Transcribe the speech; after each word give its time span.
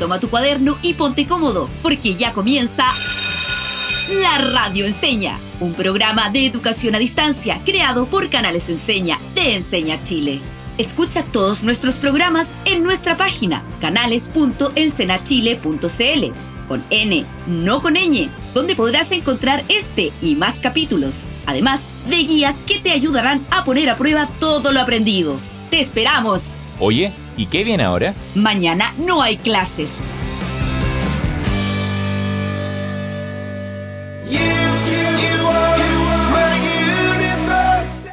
Toma 0.00 0.18
tu 0.18 0.28
cuaderno 0.30 0.78
y 0.80 0.94
ponte 0.94 1.26
cómodo, 1.26 1.68
porque 1.82 2.14
ya 2.14 2.32
comienza 2.32 2.86
La 4.22 4.38
Radio 4.38 4.86
Enseña, 4.86 5.38
un 5.60 5.74
programa 5.74 6.30
de 6.30 6.46
educación 6.46 6.94
a 6.94 6.98
distancia 6.98 7.60
creado 7.66 8.06
por 8.06 8.30
Canales 8.30 8.70
Enseña 8.70 9.20
de 9.34 9.56
Enseña 9.56 10.02
Chile. 10.02 10.40
Escucha 10.78 11.22
todos 11.22 11.64
nuestros 11.64 11.96
programas 11.96 12.54
en 12.64 12.82
nuestra 12.82 13.18
página 13.18 13.62
canales.ensenachile.cl 13.82 16.32
con 16.66 16.82
N, 16.88 17.26
no 17.46 17.82
con 17.82 17.92
ñ, 17.92 18.30
donde 18.54 18.74
podrás 18.74 19.12
encontrar 19.12 19.64
este 19.68 20.12
y 20.22 20.34
más 20.34 20.60
capítulos, 20.60 21.26
además 21.44 21.90
de 22.08 22.16
guías 22.16 22.62
que 22.62 22.78
te 22.78 22.92
ayudarán 22.92 23.44
a 23.50 23.64
poner 23.64 23.90
a 23.90 23.98
prueba 23.98 24.30
todo 24.38 24.72
lo 24.72 24.80
aprendido. 24.80 25.36
¡Te 25.68 25.78
esperamos! 25.78 26.40
Oye, 26.78 27.12
¿y 27.36 27.46
qué 27.46 27.64
viene 27.64 27.84
ahora? 27.84 28.14
Mañana 28.34 28.94
no 28.98 29.22
hay 29.22 29.36
clases. 29.36 30.02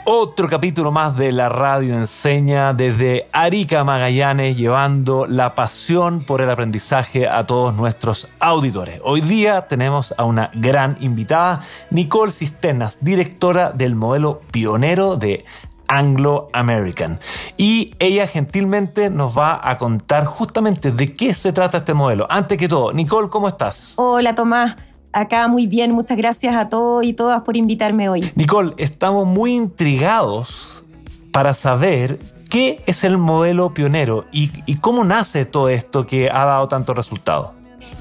Otro 0.10 0.48
capítulo 0.48 0.92
más 0.92 1.18
de 1.18 1.34
la 1.34 1.50
radio 1.50 1.94
enseña 1.94 2.74
desde 2.74 3.28
Arica 3.34 3.84
Magallanes, 3.84 4.56
llevando 4.56 5.28
la 5.28 5.54
pasión 5.54 6.24
por 6.24 6.42
el 6.42 6.50
aprendizaje 6.50 7.28
a 7.28 7.46
todos 7.46 7.76
nuestros 7.76 8.30
auditores. 8.40 9.02
Hoy 9.04 9.20
día 9.20 9.68
tenemos 9.68 10.16
a 10.18 10.24
una 10.24 10.50
gran 10.56 10.96
invitada, 11.02 11.60
Nicole 11.90 12.32
Cisternas, 12.32 13.00
directora 13.02 13.72
del 13.74 13.96
modelo 13.96 14.42
pionero 14.50 15.18
de 15.18 15.44
Anglo 15.88 16.50
American. 16.54 17.20
Y 17.58 17.96
ella 18.00 18.28
gentilmente 18.28 19.10
nos 19.10 19.38
va 19.38 19.60
a 19.64 19.78
contar 19.78 20.26
justamente 20.26 20.92
de 20.92 21.16
qué 21.16 21.34
se 21.34 21.54
trata 21.54 21.80
este 21.80 21.94
modelo. 21.94 22.28
Antes 22.30 22.58
que 22.58 22.68
todo, 22.68 22.94
Nicole, 22.94 23.30
¿cómo 23.30 23.48
estás? 23.48 23.94
Hola 23.98 24.36
Tomás, 24.36 24.76
acá 25.12 25.48
muy 25.48 25.68
bien. 25.68 25.92
Muchas 25.92 26.18
gracias 26.18 26.56
a 26.56 26.70
todos 26.70 27.06
y 27.06 27.14
todas 27.14 27.42
por 27.44 27.58
invitarme 27.58 28.10
hoy. 28.10 28.32
Nicole, 28.36 28.74
estamos 28.78 29.28
muy 29.28 29.54
intrigados 29.54 30.84
para 31.32 31.54
saber 31.54 32.20
qué 32.50 32.82
es 32.86 33.04
el 33.04 33.18
modelo 33.18 33.74
pionero 33.74 34.26
y, 34.32 34.52
y 34.66 34.78
cómo 34.78 35.04
nace 35.04 35.46
todo 35.46 35.70
esto 35.70 36.08
que 36.08 36.30
ha 36.30 36.46
dado 36.46 36.68
tanto 36.68 36.94
resultado. 36.94 37.54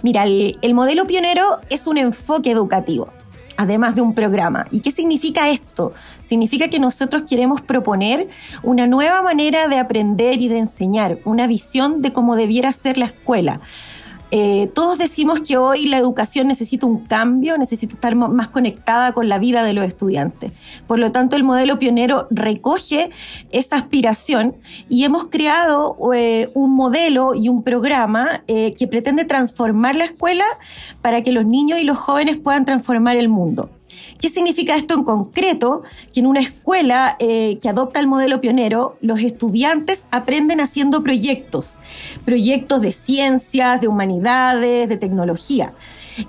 Mira, 0.03 0.25
el, 0.25 0.59
el 0.63 0.75
modelo 0.75 1.07
pionero 1.07 1.59
es 1.69 1.87
un 1.87 1.99
enfoque 1.99 2.51
educativo 2.51 3.09
además 3.57 3.95
de 3.95 4.03
un 4.03 4.15
programa. 4.15 4.67
¿Y 4.71 4.81
qué 4.81 4.91
significa 4.91 5.49
esto? 5.51 5.93
Significa 6.23 6.69
que 6.69 6.79
nosotros 6.79 7.23
queremos 7.29 7.61
proponer 7.61 8.29
una 8.63 8.87
nueva 8.87 9.23
manera 9.23 9.69
de 9.69 9.79
aprender 9.79 10.41
y 10.41 10.49
de 10.49 10.59
enseñar, 10.59 11.19
una 11.25 11.47
visión 11.47 12.03
de 12.03 12.13
cómo 12.13 12.37
debiera 12.37 12.73
ser 12.73 12.99
la 12.99 13.07
escuela. 13.07 13.61
Eh, 14.31 14.71
todos 14.75 14.99
decimos 14.99 15.41
que 15.41 15.57
hoy 15.57 15.87
la 15.87 15.99
educación 15.99 16.49
necesita 16.49 16.87
un 16.87 17.05
cambio, 17.05 17.57
necesita 17.59 17.95
estar 17.95 18.17
más 18.17 18.49
conectada 18.49 19.13
con 19.13 19.29
la 19.29 19.39
vida 19.39 19.63
de 19.63 19.73
los 19.73 19.85
estudiantes. 19.85 20.53
Por 20.87 20.99
lo 20.99 21.13
tanto, 21.13 21.37
el 21.37 21.45
modelo 21.45 21.79
pionero 21.79 22.27
recoge 22.31 23.11
esa 23.51 23.77
aspiración 23.77 24.57
y 24.89 25.05
hemos 25.05 25.27
creado 25.27 25.97
eh, 26.15 26.51
un 26.55 26.75
modelo 26.75 27.35
y 27.35 27.49
un 27.49 27.63
programa 27.63 28.43
eh, 28.49 28.75
que 28.77 28.89
pretende 28.89 29.25
transformar 29.25 29.95
la 29.95 30.05
escuela 30.05 30.45
para 31.03 31.23
que 31.23 31.31
los 31.33 31.47
niños 31.47 31.81
y 31.81 31.85
los 31.85 31.97
jóvenes 31.97 32.37
puedan 32.37 32.65
transformar 32.65 33.17
el 33.17 33.29
mundo. 33.29 33.71
¿Qué 34.21 34.29
significa 34.29 34.77
esto 34.77 34.95
en 34.95 35.05
concreto? 35.05 35.83
Que 36.13 36.21
en 36.21 36.27
una 36.27 36.41
escuela 36.41 37.17
eh, 37.19 37.59
que 37.61 37.69
adopta 37.69 38.01
el 38.01 38.07
modelo 38.07 38.41
pionero, 38.41 38.97
los 39.01 39.21
estudiantes 39.21 40.07
aprenden 40.11 40.61
haciendo 40.61 41.03
proyectos, 41.03 41.77
proyectos 42.25 42.81
de 42.83 42.93
ciencias, 42.93 43.81
de 43.81 43.89
humanidades, 43.89 44.89
de 44.89 44.97
tecnología. 44.97 45.75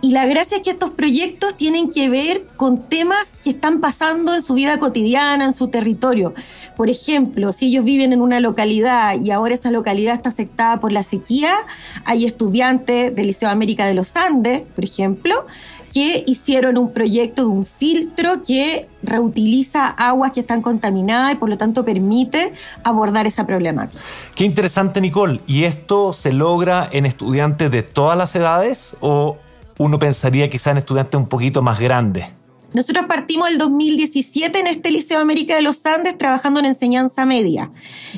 Y 0.01 0.11
la 0.11 0.25
gracia 0.25 0.57
es 0.57 0.63
que 0.63 0.71
estos 0.71 0.91
proyectos 0.91 1.55
tienen 1.55 1.89
que 1.91 2.09
ver 2.09 2.45
con 2.57 2.89
temas 2.89 3.35
que 3.41 3.51
están 3.51 3.79
pasando 3.79 4.33
en 4.35 4.41
su 4.41 4.53
vida 4.53 4.79
cotidiana, 4.79 5.45
en 5.45 5.53
su 5.53 5.69
territorio. 5.69 6.33
Por 6.75 6.89
ejemplo, 6.89 7.53
si 7.53 7.67
ellos 7.67 7.85
viven 7.85 8.11
en 8.11 8.21
una 8.21 8.39
localidad 8.39 9.19
y 9.21 9.31
ahora 9.31 9.53
esa 9.53 9.71
localidad 9.71 10.15
está 10.15 10.29
afectada 10.29 10.79
por 10.79 10.91
la 10.91 11.03
sequía, 11.03 11.55
hay 12.03 12.25
estudiantes 12.25 13.15
del 13.15 13.27
Liceo 13.27 13.49
América 13.49 13.85
de 13.85 13.93
los 13.93 14.15
Andes, 14.17 14.63
por 14.75 14.83
ejemplo, 14.83 15.45
que 15.93 16.23
hicieron 16.27 16.77
un 16.77 16.91
proyecto 16.91 17.43
de 17.43 17.47
un 17.47 17.65
filtro 17.65 18.43
que 18.43 18.87
reutiliza 19.03 19.87
aguas 19.87 20.31
que 20.33 20.41
están 20.41 20.61
contaminadas 20.61 21.33
y 21.33 21.35
por 21.35 21.49
lo 21.49 21.57
tanto 21.57 21.85
permite 21.85 22.53
abordar 22.83 23.27
esa 23.27 23.45
problemática. 23.45 24.01
Qué 24.35 24.45
interesante, 24.45 25.01
Nicole. 25.01 25.41
¿Y 25.47 25.63
esto 25.63 26.13
se 26.13 26.33
logra 26.33 26.87
en 26.91 27.05
estudiantes 27.05 27.71
de 27.71 27.83
todas 27.83 28.17
las 28.17 28.35
edades 28.35 28.95
o 28.99 29.37
uno 29.77 29.99
pensaría 29.99 30.49
quizá 30.49 30.71
en 30.71 30.77
estudiantes 30.77 31.17
un 31.19 31.27
poquito 31.27 31.61
más 31.61 31.79
grandes? 31.79 32.36
Nosotros 32.73 33.05
partimos 33.07 33.49
el 33.49 33.57
2017 33.57 34.59
en 34.59 34.67
este 34.67 34.91
Liceo 34.91 35.19
América 35.19 35.55
de 35.55 35.61
los 35.61 35.85
Andes 35.85 36.17
trabajando 36.17 36.59
en 36.59 36.65
enseñanza 36.65 37.25
media. 37.25 37.71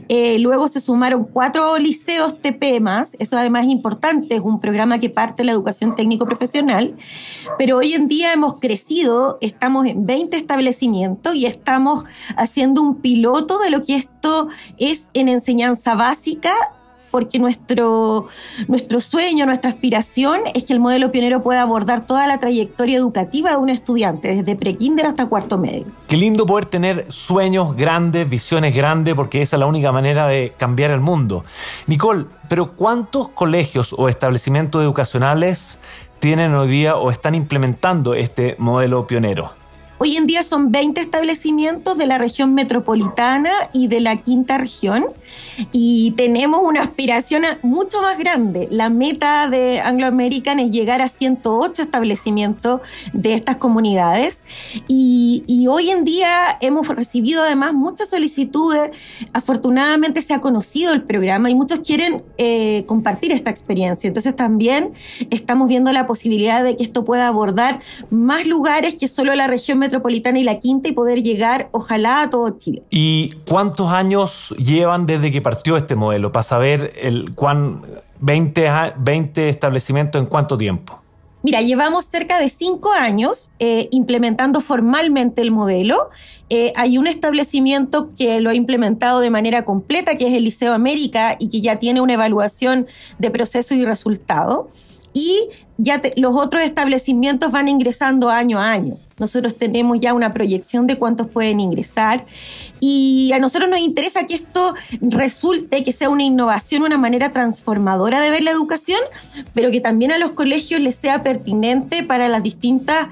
Eh, 0.07 0.39
luego 0.39 0.67
se 0.67 0.81
sumaron 0.81 1.25
cuatro 1.25 1.77
liceos 1.77 2.41
TP 2.41 2.79
más, 2.81 3.15
eso 3.19 3.37
además 3.37 3.65
es 3.65 3.71
importante, 3.71 4.35
es 4.35 4.41
un 4.41 4.59
programa 4.59 4.99
que 4.99 5.09
parte 5.09 5.43
de 5.43 5.45
la 5.45 5.51
educación 5.51 5.95
técnico 5.95 6.25
profesional, 6.25 6.95
pero 7.57 7.77
hoy 7.77 7.93
en 7.93 8.07
día 8.07 8.33
hemos 8.33 8.55
crecido, 8.55 9.37
estamos 9.41 9.85
en 9.85 10.05
20 10.05 10.35
establecimientos 10.35 11.35
y 11.35 11.45
estamos 11.45 12.05
haciendo 12.35 12.81
un 12.81 12.95
piloto 12.95 13.59
de 13.59 13.69
lo 13.69 13.83
que 13.83 13.95
esto 13.95 14.47
es 14.77 15.09
en 15.13 15.29
enseñanza 15.29 15.95
básica 15.95 16.53
porque 17.11 17.39
nuestro, 17.39 18.27
nuestro 18.67 19.01
sueño, 19.01 19.45
nuestra 19.45 19.71
aspiración 19.71 20.41
es 20.53 20.65
que 20.65 20.73
el 20.73 20.79
modelo 20.79 21.11
pionero 21.11 21.43
pueda 21.43 21.61
abordar 21.61 22.05
toda 22.05 22.27
la 22.27 22.39
trayectoria 22.39 22.97
educativa 22.97 23.51
de 23.51 23.57
un 23.57 23.69
estudiante, 23.69 24.35
desde 24.35 24.55
prekinder 24.55 25.05
hasta 25.05 25.27
cuarto 25.27 25.57
medio. 25.57 25.85
Qué 26.07 26.17
lindo 26.17 26.45
poder 26.45 26.65
tener 26.65 27.05
sueños 27.11 27.75
grandes, 27.75 28.29
visiones 28.29 28.75
grandes, 28.75 29.15
porque 29.15 29.41
esa 29.41 29.55
es 29.55 29.59
la 29.59 29.67
única 29.67 29.91
manera 29.91 30.27
de 30.27 30.53
cambiar 30.57 30.91
el 30.91 30.99
mundo. 30.99 31.43
Nicole, 31.87 32.25
pero 32.47 32.73
¿cuántos 32.73 33.29
colegios 33.29 33.93
o 33.97 34.09
establecimientos 34.09 34.83
educacionales 34.83 35.79
tienen 36.19 36.53
hoy 36.53 36.67
día 36.67 36.95
o 36.97 37.11
están 37.11 37.35
implementando 37.35 38.13
este 38.13 38.55
modelo 38.59 39.07
pionero? 39.07 39.58
Hoy 40.01 40.15
en 40.15 40.27
día 40.27 40.43
son 40.43 40.71
20 40.71 41.01
establecimientos 41.01 41.97
de 41.97 42.07
la 42.07 42.17
región 42.17 42.53
metropolitana 42.53 43.51
y 43.73 43.87
de 43.87 43.99
la 43.99 44.15
quinta 44.15 44.57
región 44.57 45.07
y 45.73 46.11
tenemos 46.11 46.61
una 46.63 46.83
aspiración 46.83 47.43
mucho 47.63 48.01
más 48.01 48.17
grande. 48.17 48.69
La 48.71 48.89
meta 48.89 49.49
de 49.49 49.81
Anglo 49.81 50.07
American 50.07 50.57
es 50.61 50.71
llegar 50.71 51.01
a 51.01 51.09
108 51.09 51.81
establecimientos 51.81 52.79
de 53.11 53.33
estas 53.33 53.57
comunidades 53.57 54.45
y, 54.87 55.43
hoy 55.69 55.89
en 55.89 56.05
día 56.05 56.57
hemos 56.61 56.87
recibido 56.87 57.43
además 57.43 57.73
muchas 57.73 58.09
solicitudes. 58.09 58.91
Afortunadamente 59.33 60.21
se 60.21 60.33
ha 60.33 60.39
conocido 60.39 60.93
el 60.93 61.03
programa 61.03 61.49
y 61.49 61.55
muchos 61.55 61.81
quieren 61.81 62.23
eh, 62.37 62.85
compartir 62.87 63.33
esta 63.33 63.49
experiencia. 63.49 64.07
Entonces 64.07 64.33
también 64.33 64.93
estamos 65.29 65.67
viendo 65.67 65.91
la 65.91 66.07
posibilidad 66.07 66.63
de 66.63 66.77
que 66.77 66.83
esto 66.83 67.03
pueda 67.03 67.27
abordar 67.27 67.81
más 68.09 68.47
lugares 68.47 68.95
que 68.95 69.09
solo 69.09 69.35
la 69.35 69.47
región 69.47 69.77
metropolitana 69.77 69.88
metropolitana 69.89 70.37
y 70.37 70.43
la 70.43 70.59
quinta 70.59 70.87
y 70.87 70.91
poder 70.91 71.23
llegar, 71.23 71.69
ojalá, 71.71 72.21
a 72.21 72.29
todo 72.29 72.49
Chile. 72.51 72.83
¿Y 72.91 73.31
cuántos 73.49 73.91
años 73.91 74.55
llevan 74.57 75.07
desde 75.07 75.31
que 75.31 75.41
partió 75.41 75.77
este 75.77 75.95
modelo? 75.95 76.31
Para 76.31 76.43
saber 76.43 76.93
el 77.01 77.33
cuán 77.33 77.81
20, 78.19 78.69
20 78.97 79.49
establecimientos 79.49 80.21
en 80.21 80.27
cuánto 80.27 80.57
tiempo. 80.57 80.99
Mira, 81.41 81.61
llevamos 81.61 82.05
cerca 82.05 82.37
de 82.39 82.49
cinco 82.49 82.91
años 82.91 83.49
eh, 83.59 83.87
implementando 83.91 84.59
formalmente 84.59 85.41
el 85.41 85.51
modelo. 85.51 86.09
Eh, 86.49 86.73
hay 86.75 86.97
un 86.97 87.07
establecimiento 87.07 88.09
que 88.15 88.41
lo 88.41 88.49
ha 88.49 88.55
implementado 88.55 89.21
de 89.21 89.29
manera 89.29 89.63
completa, 89.63 90.15
que 90.15 90.27
es 90.27 90.33
el 90.33 90.43
Liceo 90.43 90.73
América, 90.73 91.37
y 91.39 91.47
que 91.49 91.61
ya 91.61 91.77
tiene 91.79 92.01
una 92.01 92.13
evaluación 92.13 92.87
de 93.19 93.31
proceso 93.31 93.73
y 93.73 93.85
resultado. 93.85 94.69
Y 95.13 95.49
ya 95.77 96.01
los 96.17 96.35
otros 96.35 96.63
establecimientos 96.63 97.51
van 97.51 97.67
ingresando 97.67 98.29
año 98.29 98.59
a 98.59 98.71
año. 98.71 98.97
Nosotros 99.17 99.57
tenemos 99.57 99.99
ya 99.99 100.13
una 100.13 100.33
proyección 100.33 100.87
de 100.87 100.97
cuántos 100.97 101.27
pueden 101.27 101.59
ingresar 101.59 102.25
y 102.79 103.31
a 103.33 103.39
nosotros 103.39 103.69
nos 103.69 103.79
interesa 103.79 104.25
que 104.25 104.35
esto 104.35 104.73
resulte, 105.01 105.83
que 105.83 105.91
sea 105.91 106.09
una 106.09 106.23
innovación, 106.23 106.83
una 106.83 106.97
manera 106.97 107.31
transformadora 107.31 108.21
de 108.21 108.29
ver 108.29 108.43
la 108.43 108.51
educación, 108.51 108.99
pero 109.53 109.71
que 109.71 109.81
también 109.81 110.13
a 110.13 110.17
los 110.17 110.31
colegios 110.31 110.79
les 110.79 110.95
sea 110.95 111.21
pertinente 111.21 112.03
para 112.03 112.29
las 112.29 112.43
distintas 112.43 113.07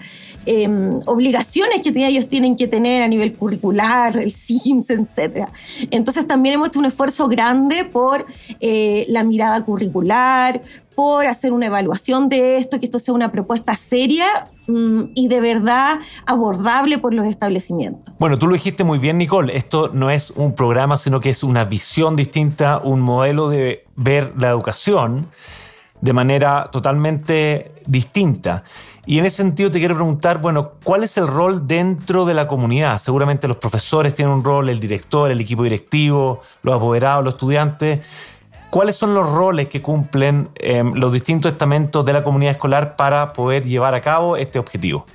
em, 0.48 1.00
obligaciones 1.06 1.82
que 1.82 1.90
ellos 2.08 2.28
tienen 2.28 2.56
que 2.56 2.68
tener 2.68 3.02
a 3.02 3.08
nivel 3.08 3.34
curricular, 3.34 4.18
el 4.18 4.32
SIMS, 4.32 4.90
etc. 4.90 5.48
Entonces 5.92 6.26
también 6.26 6.56
hemos 6.56 6.70
hecho 6.70 6.80
un 6.80 6.86
esfuerzo 6.86 7.28
grande 7.28 7.86
por 7.86 8.26
eh, 8.60 9.06
la 9.10 9.24
mirada 9.24 9.64
curricular, 9.64 10.62
por 10.96 11.28
hacer 11.28 11.54
una 11.54 11.68
evaluación 11.68 12.28
de 12.28 12.58
esto, 12.58 12.80
que 12.80 12.88
esto 12.88 12.98
sea 12.98 13.14
una 13.14 13.32
propuesta 13.32 13.76
seria 13.76 14.26
mm, 14.66 15.12
y 15.14 15.28
de 15.28 15.40
verdad 15.42 16.00
abordable 16.26 16.98
por 16.98 17.14
los 17.14 17.28
establecimientos. 17.28 18.16
Bueno, 18.18 18.40
tú 18.40 18.48
lo 18.48 18.54
dijiste 18.54 18.84
muy 18.84 18.98
bien, 18.98 19.20
Nicole, 19.20 19.56
esto 19.56 19.92
no 19.94 20.10
es 20.10 20.32
un 20.32 20.56
programa, 20.56 20.98
sino 20.98 21.20
que 21.20 21.30
es 21.30 21.44
una 21.44 21.66
visión 21.66 22.16
distinta, 22.16 22.80
un 22.84 23.02
modelo 23.02 23.48
de 23.50 23.86
ver 23.96 24.34
la 24.38 24.50
educación. 24.50 25.28
de 26.00 26.14
manera 26.14 26.70
totalmente 26.72 27.72
distinta. 27.88 28.64
Y 29.10 29.20
en 29.20 29.26
ese 29.26 29.38
sentido 29.38 29.72
te 29.72 29.80
quiero 29.80 29.96
preguntar, 29.96 30.42
bueno, 30.42 30.74
¿cuál 30.84 31.06
es 31.06 31.18
el 31.18 31.28
rol 31.28 31.66
dentro 31.66 32.26
de 32.26 32.34
la 32.34 32.46
comunidad? 32.46 33.00
Seguramente 33.00 33.48
los 33.48 33.56
profesores 33.56 34.14
tienen 34.14 34.34
un 34.34 34.44
rol, 34.44 34.68
el 34.68 34.82
director, 34.82 35.32
el 35.32 35.40
equipo 35.40 35.64
directivo, 35.64 36.42
los 36.62 36.76
apoderados, 36.76 37.24
los 37.24 37.36
estudiantes. 37.36 38.02
¿Cuáles 38.70 38.98
son 38.98 39.14
los 39.14 39.32
roles 39.32 39.70
que 39.70 39.82
cumplen 39.82 40.50
em, 40.56 40.94
los 40.94 41.14
distintos 41.14 41.54
estamentos 41.54 42.06
de 42.06 42.12
la 42.12 42.22
comunidad 42.22 42.52
escolar 42.52 42.98
para 42.98 43.32
poder 43.32 43.64
llevar 43.64 43.96
a 43.96 44.02
cabo 44.02 44.36
este 44.36 44.60
objetivo? 44.60 45.06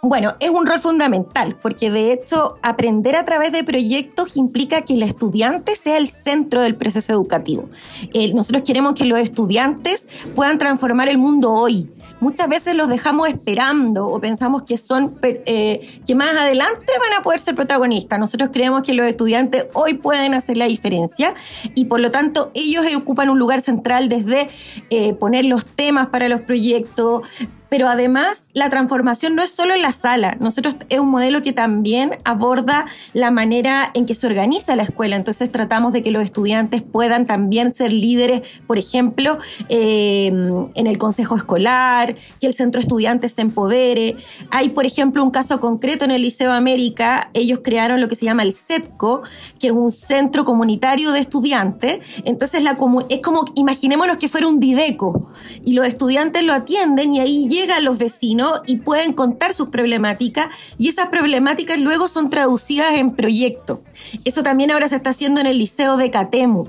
Bueno, 0.00 0.32
es 0.40 0.48
un 0.48 0.66
rol 0.66 0.80
fundamental, 0.80 1.56
porque 1.60 1.90
de 1.90 2.12
hecho 2.12 2.56
aprender 2.62 3.16
a 3.16 3.26
través 3.26 3.52
de 3.52 3.62
proyectos 3.64 4.36
implica 4.38 4.80
que 4.80 4.94
el 4.94 5.02
estudiante 5.02 5.76
sea 5.76 5.98
el 5.98 6.08
centro 6.08 6.62
del 6.62 6.74
proceso 6.74 7.12
educativo. 7.12 7.68
Eh, 8.14 8.32
nosotros 8.32 8.62
queremos 8.62 8.94
que 8.94 9.04
los 9.04 9.20
estudiantes 9.20 10.08
puedan 10.34 10.56
transformar 10.56 11.10
el 11.10 11.18
mundo 11.18 11.52
hoy. 11.52 11.88
Muchas 12.22 12.48
veces 12.48 12.76
los 12.76 12.88
dejamos 12.88 13.26
esperando 13.26 14.06
o 14.06 14.20
pensamos 14.20 14.62
que 14.62 14.76
son 14.76 15.18
eh, 15.22 16.00
que 16.06 16.14
más 16.14 16.28
adelante 16.36 16.92
van 17.00 17.18
a 17.18 17.22
poder 17.24 17.40
ser 17.40 17.56
protagonistas. 17.56 18.16
Nosotros 18.16 18.50
creemos 18.52 18.84
que 18.84 18.94
los 18.94 19.08
estudiantes 19.08 19.66
hoy 19.72 19.94
pueden 19.94 20.32
hacer 20.32 20.56
la 20.56 20.68
diferencia 20.68 21.34
y 21.74 21.86
por 21.86 21.98
lo 21.98 22.12
tanto 22.12 22.52
ellos 22.54 22.86
ocupan 22.96 23.28
un 23.28 23.40
lugar 23.40 23.60
central 23.60 24.08
desde 24.08 24.48
eh, 24.90 25.14
poner 25.14 25.46
los 25.46 25.66
temas 25.66 26.10
para 26.10 26.28
los 26.28 26.42
proyectos, 26.42 27.26
pero 27.72 27.88
además 27.88 28.50
la 28.52 28.68
transformación 28.68 29.34
no 29.34 29.42
es 29.42 29.50
solo 29.50 29.72
en 29.72 29.80
la 29.80 29.92
sala. 29.92 30.36
Nosotros 30.40 30.76
es 30.90 30.98
un 30.98 31.08
modelo 31.08 31.40
que 31.40 31.54
también 31.54 32.18
aborda 32.22 32.84
la 33.14 33.30
manera 33.30 33.90
en 33.94 34.04
que 34.04 34.14
se 34.14 34.26
organiza 34.26 34.76
la 34.76 34.82
escuela. 34.82 35.16
Entonces 35.16 35.50
tratamos 35.50 35.94
de 35.94 36.02
que 36.02 36.10
los 36.10 36.22
estudiantes 36.22 36.82
puedan 36.82 37.26
también 37.26 37.72
ser 37.72 37.94
líderes, 37.94 38.42
por 38.66 38.76
ejemplo, 38.76 39.38
eh, 39.70 40.26
en 40.26 40.86
el 40.86 40.98
consejo 40.98 41.34
escolar, 41.34 42.14
que 42.38 42.46
el 42.46 42.52
centro 42.52 42.78
estudiante 42.78 43.30
se 43.30 43.40
empodere. 43.40 44.16
Hay, 44.50 44.68
por 44.68 44.84
ejemplo, 44.84 45.24
un 45.24 45.30
caso 45.30 45.58
concreto 45.58 46.04
en 46.04 46.10
el 46.10 46.20
Liceo 46.20 46.52
América. 46.52 47.30
Ellos 47.32 47.60
crearon 47.64 48.02
lo 48.02 48.08
que 48.10 48.16
se 48.16 48.26
llama 48.26 48.42
el 48.42 48.52
CETCO, 48.52 49.22
que 49.58 49.68
es 49.68 49.72
un 49.72 49.90
centro 49.90 50.44
comunitario 50.44 51.10
de 51.12 51.20
estudiantes. 51.20 52.00
Entonces 52.26 52.62
la 52.62 52.76
es 53.08 53.20
como, 53.20 53.46
imaginémonos 53.54 54.18
que 54.18 54.28
fuera 54.28 54.46
un 54.46 54.60
Dideco 54.60 55.26
y 55.64 55.72
los 55.72 55.86
estudiantes 55.86 56.44
lo 56.44 56.52
atienden 56.52 57.14
y 57.14 57.20
ahí 57.20 57.48
llegan 57.48 57.61
los 57.80 57.98
vecinos 57.98 58.60
y 58.66 58.76
pueden 58.76 59.12
contar 59.12 59.54
sus 59.54 59.68
problemáticas 59.68 60.48
y 60.78 60.88
esas 60.88 61.08
problemáticas 61.08 61.78
luego 61.80 62.08
son 62.08 62.30
traducidas 62.30 62.94
en 62.94 63.12
proyectos. 63.14 63.80
Eso 64.24 64.42
también 64.42 64.70
ahora 64.70 64.88
se 64.88 64.96
está 64.96 65.10
haciendo 65.10 65.40
en 65.40 65.46
el 65.46 65.58
Liceo 65.58 65.96
de 65.96 66.10
Catemu. 66.10 66.64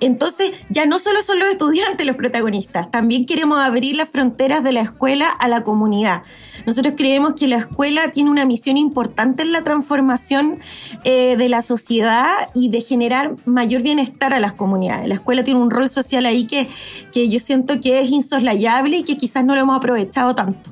Entonces, 0.00 0.52
ya 0.68 0.86
no 0.86 0.98
solo 0.98 1.22
son 1.22 1.38
los 1.38 1.48
estudiantes 1.48 2.06
los 2.06 2.16
protagonistas, 2.16 2.90
también 2.90 3.26
queremos 3.26 3.58
abrir 3.58 3.96
las 3.96 4.08
fronteras 4.08 4.62
de 4.62 4.72
la 4.72 4.80
escuela 4.80 5.28
a 5.28 5.48
la 5.48 5.64
comunidad. 5.64 6.22
Nosotros 6.66 6.94
creemos 6.96 7.34
que 7.34 7.48
la 7.48 7.56
escuela 7.56 8.10
tiene 8.10 8.30
una 8.30 8.44
misión 8.44 8.76
importante 8.76 9.42
en 9.42 9.52
la 9.52 9.64
transformación 9.64 10.58
eh, 11.04 11.36
de 11.36 11.48
la 11.48 11.62
sociedad 11.62 12.28
y 12.54 12.68
de 12.68 12.80
generar 12.80 13.36
mayor 13.44 13.82
bienestar 13.82 14.34
a 14.34 14.40
las 14.40 14.52
comunidades. 14.52 15.08
La 15.08 15.14
escuela 15.14 15.44
tiene 15.44 15.60
un 15.60 15.70
rol 15.70 15.88
social 15.88 16.26
ahí 16.26 16.46
que, 16.46 16.68
que 17.12 17.28
yo 17.28 17.38
siento 17.38 17.80
que 17.80 18.00
es 18.00 18.10
insoslayable 18.10 18.98
y 18.98 19.02
que 19.04 19.16
quizás 19.16 19.44
no 19.44 19.54
lo 19.54 19.62
hemos 19.62 19.76
aprovechado 19.76 20.27
tanto. 20.34 20.70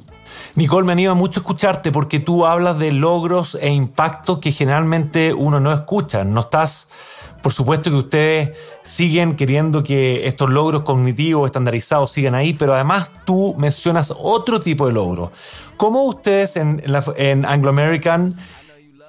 Nicole, 0.55 0.87
me 0.87 0.93
anima 0.93 1.15
mucho 1.15 1.41
escucharte 1.41 1.93
porque 1.93 2.19
tú 2.19 2.47
hablas 2.47 2.79
de 2.79 2.93
logros 2.93 3.57
e 3.61 3.69
impactos 3.69 4.39
que 4.39 4.53
generalmente 4.53 5.35
uno 5.35 5.61
no 5.61 5.73
escucha. 5.73 6.25
No 6.25 6.41
estás, 6.41 6.89
por 7.43 7.53
supuesto 7.53 7.91
que 7.91 7.97
ustedes 7.97 8.59
siguen 8.83 9.37
queriendo 9.37 9.83
que 9.83 10.27
estos 10.27 10.49
logros 10.49 10.83
cognitivos 10.83 11.47
estandarizados 11.47 12.11
sigan 12.11 12.35
ahí, 12.35 12.55
pero 12.55 12.75
además 12.75 13.11
tú 13.25 13.55
mencionas 13.59 14.13
otro 14.17 14.63
tipo 14.63 14.87
de 14.87 14.93
logros. 14.93 15.31
¿Cómo 15.77 16.05
ustedes 16.05 16.57
en, 16.57 17.45
Anglo 17.45 17.71
American 17.71 18.37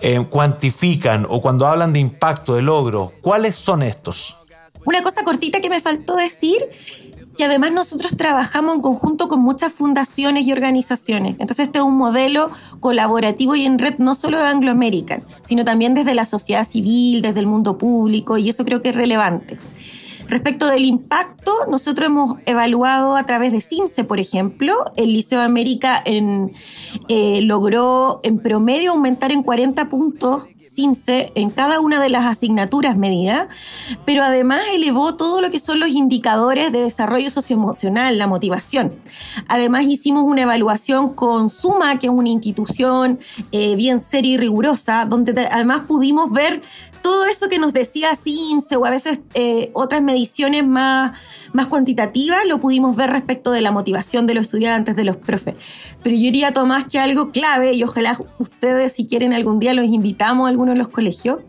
eh, 0.02 0.26
cuantifican 0.30 1.26
o 1.30 1.42
cuando 1.42 1.66
hablan 1.66 1.94
de 1.94 2.00
impacto, 2.00 2.56
de 2.56 2.62
logro, 2.62 3.14
cuáles 3.22 3.56
son 3.56 3.84
estos? 3.84 4.36
Una 4.86 5.02
cosa 5.04 5.24
cortita 5.24 5.60
que 5.60 5.70
me 5.70 5.82
faltó 5.82 6.16
decir 6.16 6.58
que 7.38 7.46
además 7.46 7.72
nosotros 7.72 8.18
trabajamos 8.18 8.76
en 8.76 8.82
conjunto 8.82 9.28
con 9.28 9.42
muchas 9.42 9.72
fundaciones 9.72 10.46
y 10.46 10.52
organizaciones. 10.52 11.36
Entonces 11.40 11.68
este 11.68 11.80
es 11.80 11.86
un 11.86 11.96
modelo 11.96 12.50
colaborativo 12.80 13.56
y 13.56 13.66
en 13.66 13.78
red 13.78 14.00
no 14.00 14.16
solo 14.16 14.40
de 14.40 14.46
Anglo 14.46 14.72
American, 14.72 15.24
sino 15.44 15.64
también 15.64 15.94
desde 15.94 16.16
la 16.16 16.26
sociedad 16.26 16.68
civil, 16.68 17.22
desde 17.22 17.40
el 17.40 17.48
mundo 17.48 17.78
público, 17.78 18.38
y 18.38 18.50
eso 18.50 18.66
creo 18.66 18.82
que 18.82 18.90
es 18.90 18.96
relevante. 18.96 19.58
Respecto 20.28 20.68
del 20.68 20.86
impacto, 20.86 21.54
nosotros 21.70 22.08
hemos 22.08 22.36
evaluado 22.46 23.16
a 23.16 23.26
través 23.26 23.52
de 23.52 23.62
CIMSE, 23.62 24.04
por 24.04 24.20
ejemplo, 24.20 24.86
el 24.98 25.14
Liceo 25.14 25.42
América 25.42 26.04
eh, 26.06 27.42
logró 27.42 28.20
en 28.24 28.40
promedio 28.40 28.92
aumentar 28.92 29.32
en 29.32 29.44
40 29.44 29.88
puntos 29.90 30.48
CIMSE 30.68 31.32
en 31.36 31.50
cada 31.50 31.80
una 31.80 32.02
de 32.02 32.10
las 32.10 32.26
asignaturas 32.26 32.98
medidas, 32.98 33.48
pero 34.06 34.24
además 34.24 34.62
elevó 34.74 35.16
todo 35.16 35.42
lo 35.42 35.50
que 35.50 35.60
son 35.60 35.80
los 35.80 35.90
indicadores 35.90 36.72
de 36.72 36.80
desarrollo 36.80 37.30
socioemocional, 37.30 38.18
la 38.18 38.28
motivación. 38.28 38.94
Además 39.48 39.86
hicimos 39.86 40.24
una 40.24 40.44
evaluación 40.44 41.14
con 41.14 41.50
Suma, 41.50 42.00
que 42.00 42.08
es 42.08 42.14
una 42.14 42.30
institución 42.30 43.20
eh, 43.52 43.76
bien 43.76 44.00
seria 44.00 44.34
y 44.34 44.38
rigurosa, 44.38 45.06
donde 45.08 45.48
además 45.50 45.84
pudimos 45.88 46.32
ver 46.32 46.62
todo 47.08 47.26
eso 47.26 47.48
que 47.48 47.58
nos 47.58 47.72
decía 47.72 48.18
CIMSE 48.18 48.76
o 48.76 48.86
a 48.86 48.90
veces 48.90 49.22
eh, 49.34 49.72
otras 49.72 50.02
mediciones 50.02 50.68
más, 50.68 51.18
más 51.54 51.68
cuantitativas 51.68 52.46
lo 52.46 52.60
pudimos 52.60 52.98
ver 52.98 53.10
respecto 53.12 53.52
de 53.52 53.62
la 53.62 53.72
motivación 53.72 54.28
de 54.28 54.34
los 54.34 54.48
estudiantes, 54.48 54.94
de 54.94 55.06
los 55.06 55.16
profes. 55.16 55.56
Pero 56.04 56.18
yo 56.18 56.24
diría, 56.24 56.52
Tomás, 56.52 56.84
que 56.84 57.00
algo 57.00 57.32
clave, 57.32 57.72
y 57.74 57.84
ojalá 57.84 58.20
ustedes 58.40 58.92
si 58.92 59.08
quieren 59.08 59.32
algún 59.32 59.58
día 59.58 59.74
los 59.74 59.86
invitamos 59.86 60.48
a 60.48 60.50
alguno 60.50 60.74
de 60.74 60.80
los 60.80 60.90
colegios, 60.90 61.40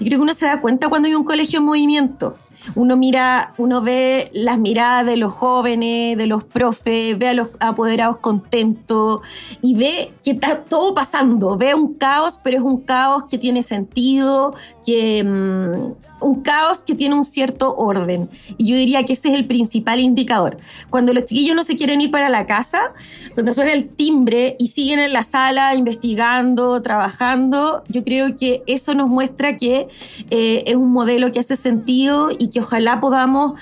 y 0.00 0.06
creo 0.06 0.18
que 0.18 0.22
uno 0.22 0.32
se 0.32 0.46
da 0.46 0.62
cuenta 0.62 0.88
cuando 0.88 1.08
hay 1.08 1.14
un 1.14 1.24
colegio 1.24 1.58
en 1.58 1.66
movimiento 1.66 2.38
uno 2.74 2.96
mira, 2.96 3.54
uno 3.58 3.82
ve 3.82 4.30
las 4.32 4.58
miradas 4.58 5.06
de 5.06 5.16
los 5.16 5.32
jóvenes, 5.32 6.16
de 6.16 6.26
los 6.26 6.44
profes, 6.44 7.18
ve 7.18 7.28
a 7.28 7.34
los 7.34 7.48
apoderados 7.60 8.18
contentos 8.18 9.20
y 9.62 9.74
ve 9.74 10.12
que 10.22 10.32
está 10.32 10.62
todo 10.62 10.94
pasando, 10.94 11.56
ve 11.56 11.74
un 11.74 11.94
caos, 11.94 12.40
pero 12.42 12.56
es 12.58 12.62
un 12.62 12.80
caos 12.80 13.24
que 13.28 13.38
tiene 13.38 13.62
sentido, 13.62 14.54
que 14.84 15.22
mm, 15.22 16.06
un 16.20 16.42
caos 16.42 16.82
que 16.82 16.94
tiene 16.94 17.14
un 17.14 17.24
cierto 17.24 17.74
orden. 17.76 18.28
Y 18.56 18.66
yo 18.66 18.76
diría 18.76 19.04
que 19.04 19.12
ese 19.12 19.28
es 19.28 19.34
el 19.34 19.46
principal 19.46 20.00
indicador. 20.00 20.56
Cuando 20.90 21.12
los 21.12 21.24
chiquillos 21.24 21.54
no 21.54 21.64
se 21.64 21.76
quieren 21.76 22.00
ir 22.00 22.10
para 22.10 22.28
la 22.28 22.46
casa, 22.46 22.92
cuando 23.34 23.52
suena 23.52 23.72
el 23.72 23.88
timbre 23.88 24.56
y 24.58 24.68
siguen 24.68 24.98
en 24.98 25.12
la 25.12 25.24
sala 25.24 25.74
investigando, 25.74 26.80
trabajando, 26.82 27.84
yo 27.88 28.02
creo 28.04 28.36
que 28.36 28.62
eso 28.66 28.94
nos 28.94 29.08
muestra 29.08 29.56
que 29.56 29.88
eh, 30.30 30.64
es 30.66 30.76
un 30.76 30.90
modelo 30.90 31.32
que 31.32 31.40
hace 31.40 31.56
sentido 31.56 32.30
y 32.36 32.48
que 32.48 32.55
que 32.56 32.60
ojalá 32.60 33.02
podamos 33.02 33.52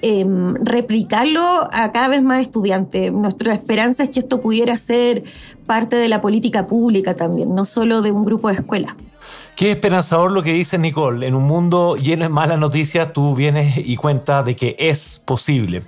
em, 0.00 0.54
replicarlo 0.62 1.68
a 1.72 1.90
cada 1.90 2.06
vez 2.06 2.22
más 2.22 2.40
estudiantes. 2.40 3.12
Nuestra 3.12 3.52
esperanza 3.52 4.04
es 4.04 4.10
que 4.10 4.20
esto 4.20 4.40
pudiera 4.40 4.76
ser 4.76 5.24
parte 5.66 5.96
de 5.96 6.08
la 6.08 6.20
política 6.20 6.68
pública 6.68 7.14
también, 7.16 7.52
no 7.52 7.64
solo 7.64 8.00
de 8.00 8.12
un 8.12 8.24
grupo 8.24 8.46
de 8.46 8.54
escuela. 8.54 8.94
Qué 9.56 9.72
esperanzador 9.72 10.30
lo 10.30 10.44
que 10.44 10.52
dice 10.52 10.78
Nicole. 10.78 11.26
En 11.26 11.34
un 11.34 11.42
mundo 11.42 11.96
lleno 11.96 12.22
de 12.22 12.28
malas 12.28 12.60
noticias, 12.60 13.12
tú 13.12 13.34
vienes 13.34 13.76
y 13.76 13.96
cuentas 13.96 14.44
de 14.44 14.54
que 14.54 14.76
es 14.78 15.20
posible. 15.24 15.82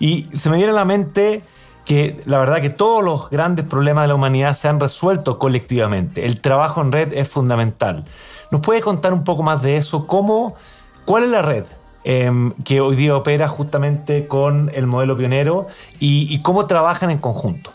Y 0.00 0.26
se 0.32 0.50
me 0.50 0.56
viene 0.56 0.72
a 0.72 0.74
la 0.74 0.84
mente 0.84 1.42
que 1.84 2.20
la 2.24 2.40
verdad 2.40 2.60
que 2.60 2.70
todos 2.70 3.04
los 3.04 3.30
grandes 3.30 3.64
problemas 3.64 4.04
de 4.04 4.08
la 4.08 4.16
humanidad 4.16 4.56
se 4.56 4.66
han 4.66 4.80
resuelto 4.80 5.38
colectivamente. 5.38 6.26
El 6.26 6.40
trabajo 6.40 6.80
en 6.80 6.90
red 6.90 7.12
es 7.12 7.28
fundamental. 7.28 8.04
¿Nos 8.50 8.60
puede 8.60 8.80
contar 8.80 9.12
un 9.12 9.22
poco 9.22 9.44
más 9.44 9.62
de 9.62 9.76
eso? 9.76 10.08
¿Cómo 10.08 10.56
¿Cuál 11.06 11.22
es 11.22 11.30
la 11.30 11.40
red 11.40 11.64
em, 12.02 12.52
que 12.64 12.80
hoy 12.80 12.96
día 12.96 13.16
opera 13.16 13.46
justamente 13.46 14.26
con 14.26 14.72
el 14.74 14.88
modelo 14.88 15.16
pionero 15.16 15.68
y, 16.00 16.40
cómo 16.40 16.66
trabajan 16.66 17.10
en 17.12 17.18
conjunto? 17.18 17.70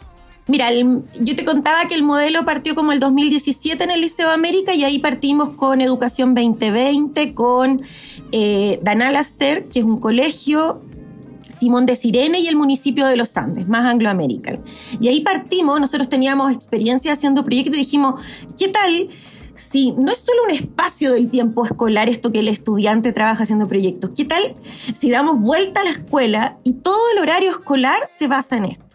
Mira, 0.48 0.70
yo 0.74 1.36
te 1.36 1.46
contaba 1.46 1.88
que 1.88 1.96
el 1.96 2.04
modelo 2.04 2.44
partió 2.44 2.76
como 2.76 2.92
el 2.92 3.00
2017 3.00 3.86
en 3.86 3.92
el 3.92 4.02
Liceo 4.02 4.30
América 4.30 4.74
y 4.74 4.84
ahí 4.84 5.00
partimos 5.00 5.52
con 5.52 5.80
Educación 5.80 6.36
2020, 6.36 7.34
con 7.34 7.84
eh, 8.34 8.80
Dan 8.82 9.02
Alaster, 9.02 9.66
que 9.70 9.80
es 9.80 9.86
un 9.86 10.02
colegio, 10.02 10.82
Simón 11.58 11.86
de 11.86 11.96
Sirene 11.96 12.40
y 12.42 12.48
el 12.48 12.58
municipio 12.58 13.08
de 13.08 13.16
Los 13.16 13.38
Andes, 13.38 13.66
más 13.70 13.86
angloamerican. 13.86 14.60
Y 15.00 15.08
ahí 15.08 15.22
partimos, 15.22 15.80
nosotros 15.80 16.10
teníamos 16.10 16.52
experiencia 16.52 17.14
haciendo 17.14 17.46
proyectos 17.46 17.76
y 17.76 17.80
dijimos, 17.80 18.20
¿qué 18.58 18.68
tal 18.68 19.08
si 19.62 19.92
no 19.92 20.12
es 20.12 20.18
solo 20.20 20.44
un 20.44 20.52
espacio 20.52 21.14
del 21.14 21.30
tiempo 21.30 21.64
escolar 21.64 22.10
esto 22.10 22.32
que 22.32 22.40
el 22.40 22.48
estudiante 22.48 23.14
trabaja 23.14 23.44
haciendo 23.44 23.68
proyectos, 23.68 24.12
¿qué 24.16 24.26
tal 24.26 24.56
si 24.94 25.12
damos 25.12 25.40
vuelta 25.40 25.82
a 25.82 25.84
la 25.84 25.92
escuela 25.92 26.58
y 26.64 26.74
todo 26.74 27.00
el 27.14 27.20
horario 27.20 27.52
escolar 27.52 28.00
se 28.18 28.28
basa 28.28 28.58
en 28.58 28.66
esto? 28.66 28.86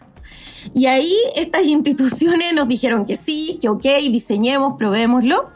Y 0.73 0.87
ahí 0.87 1.15
estas 1.35 1.63
instituciones 1.63 2.53
nos 2.53 2.67
dijeron 2.67 3.05
que 3.05 3.15
sí, 3.15 3.59
que 3.61 3.69
ok, 3.69 3.85
diseñemos, 4.11 4.77
probémoslo. 4.77 5.47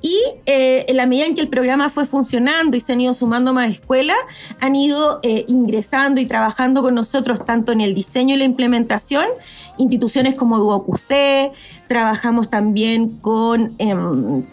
Y 0.00 0.18
eh, 0.46 0.86
en 0.88 0.96
la 0.96 1.04
medida 1.04 1.26
en 1.26 1.34
que 1.34 1.42
el 1.42 1.48
programa 1.48 1.90
fue 1.90 2.06
funcionando 2.06 2.76
y 2.76 2.80
se 2.80 2.94
han 2.94 3.00
ido 3.02 3.12
sumando 3.12 3.52
más 3.52 3.70
escuelas, 3.70 4.16
han 4.60 4.76
ido 4.76 5.20
eh, 5.22 5.44
ingresando 5.46 6.22
y 6.22 6.26
trabajando 6.26 6.80
con 6.80 6.94
nosotros 6.94 7.44
tanto 7.44 7.72
en 7.72 7.82
el 7.82 7.94
diseño 7.94 8.34
y 8.34 8.38
la 8.38 8.44
implementación, 8.44 9.26
instituciones 9.76 10.34
como 10.34 10.58
DuoQC, 10.58 11.52
trabajamos 11.86 12.48
también 12.48 13.18
con... 13.20 13.74
Em, 13.78 14.44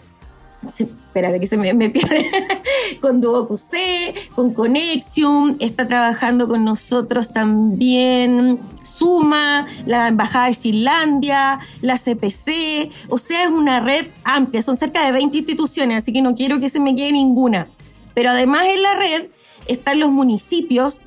espérate 0.68 1.40
que 1.40 1.46
se 1.46 1.56
me, 1.56 1.72
me 1.74 1.90
pierde, 1.90 2.30
con 3.00 3.20
DuoQC, 3.20 4.34
con 4.34 4.54
Conexium, 4.54 5.52
está 5.60 5.86
trabajando 5.86 6.48
con 6.48 6.64
nosotros 6.64 7.32
también. 7.32 8.58
Suma, 8.82 9.66
la 9.86 10.08
Embajada 10.08 10.48
de 10.48 10.54
Finlandia, 10.54 11.60
la 11.80 11.98
CPC, 11.98 12.90
o 13.08 13.18
sea, 13.18 13.44
es 13.44 13.50
una 13.50 13.80
red 13.80 14.06
amplia, 14.24 14.62
son 14.62 14.76
cerca 14.76 15.04
de 15.04 15.12
20 15.12 15.38
instituciones, 15.38 16.02
así 16.02 16.12
que 16.12 16.22
no 16.22 16.34
quiero 16.34 16.60
que 16.60 16.68
se 16.68 16.80
me 16.80 16.94
quede 16.96 17.12
ninguna. 17.12 17.68
Pero 18.14 18.30
además 18.30 18.66
en 18.66 18.82
la 18.82 18.94
red 18.96 19.26
están 19.66 20.00
los 20.00 20.10
municipios, 20.10 20.98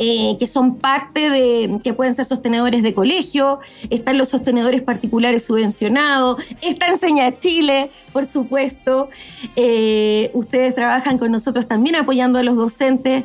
eh, 0.00 0.36
que 0.38 0.46
son 0.46 0.76
parte 0.76 1.28
de, 1.28 1.80
que 1.82 1.92
pueden 1.92 2.14
ser 2.14 2.24
sostenedores 2.24 2.84
de 2.84 2.94
colegio, 2.94 3.58
están 3.90 4.16
los 4.16 4.28
sostenedores 4.28 4.80
particulares 4.80 5.44
subvencionados, 5.44 6.40
está 6.62 6.86
Enseña 6.86 7.36
Chile, 7.38 7.90
por 8.12 8.24
supuesto, 8.24 9.08
eh, 9.56 10.30
ustedes 10.34 10.76
trabajan 10.76 11.18
con 11.18 11.32
nosotros 11.32 11.66
también 11.66 11.96
apoyando 11.96 12.38
a 12.38 12.44
los 12.44 12.54
docentes, 12.54 13.24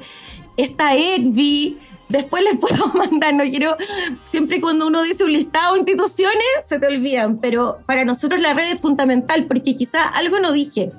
está 0.58 0.96
EGVI, 0.96 1.78
después 2.10 2.44
les 2.44 2.58
puedo 2.60 2.88
mandar, 2.96 3.36
no 3.36 3.44
quiero, 3.44 3.78
siempre 4.26 4.60
cuando 4.60 4.88
uno 4.88 5.04
dice 5.04 5.24
un 5.26 5.34
listado 5.34 5.74
de 5.74 5.80
instituciones 5.82 6.48
se 6.68 6.80
te 6.80 6.88
olvidan, 6.88 7.38
pero 7.38 7.78
para 7.86 8.04
nosotros 8.04 8.42
la 8.42 8.56
red 8.56 8.72
es 8.74 8.82
fundamental 8.82 9.46
porque 9.46 9.76
quizá 9.76 10.08
algo 10.08 10.40
no 10.40 10.52
dije. 10.52 10.92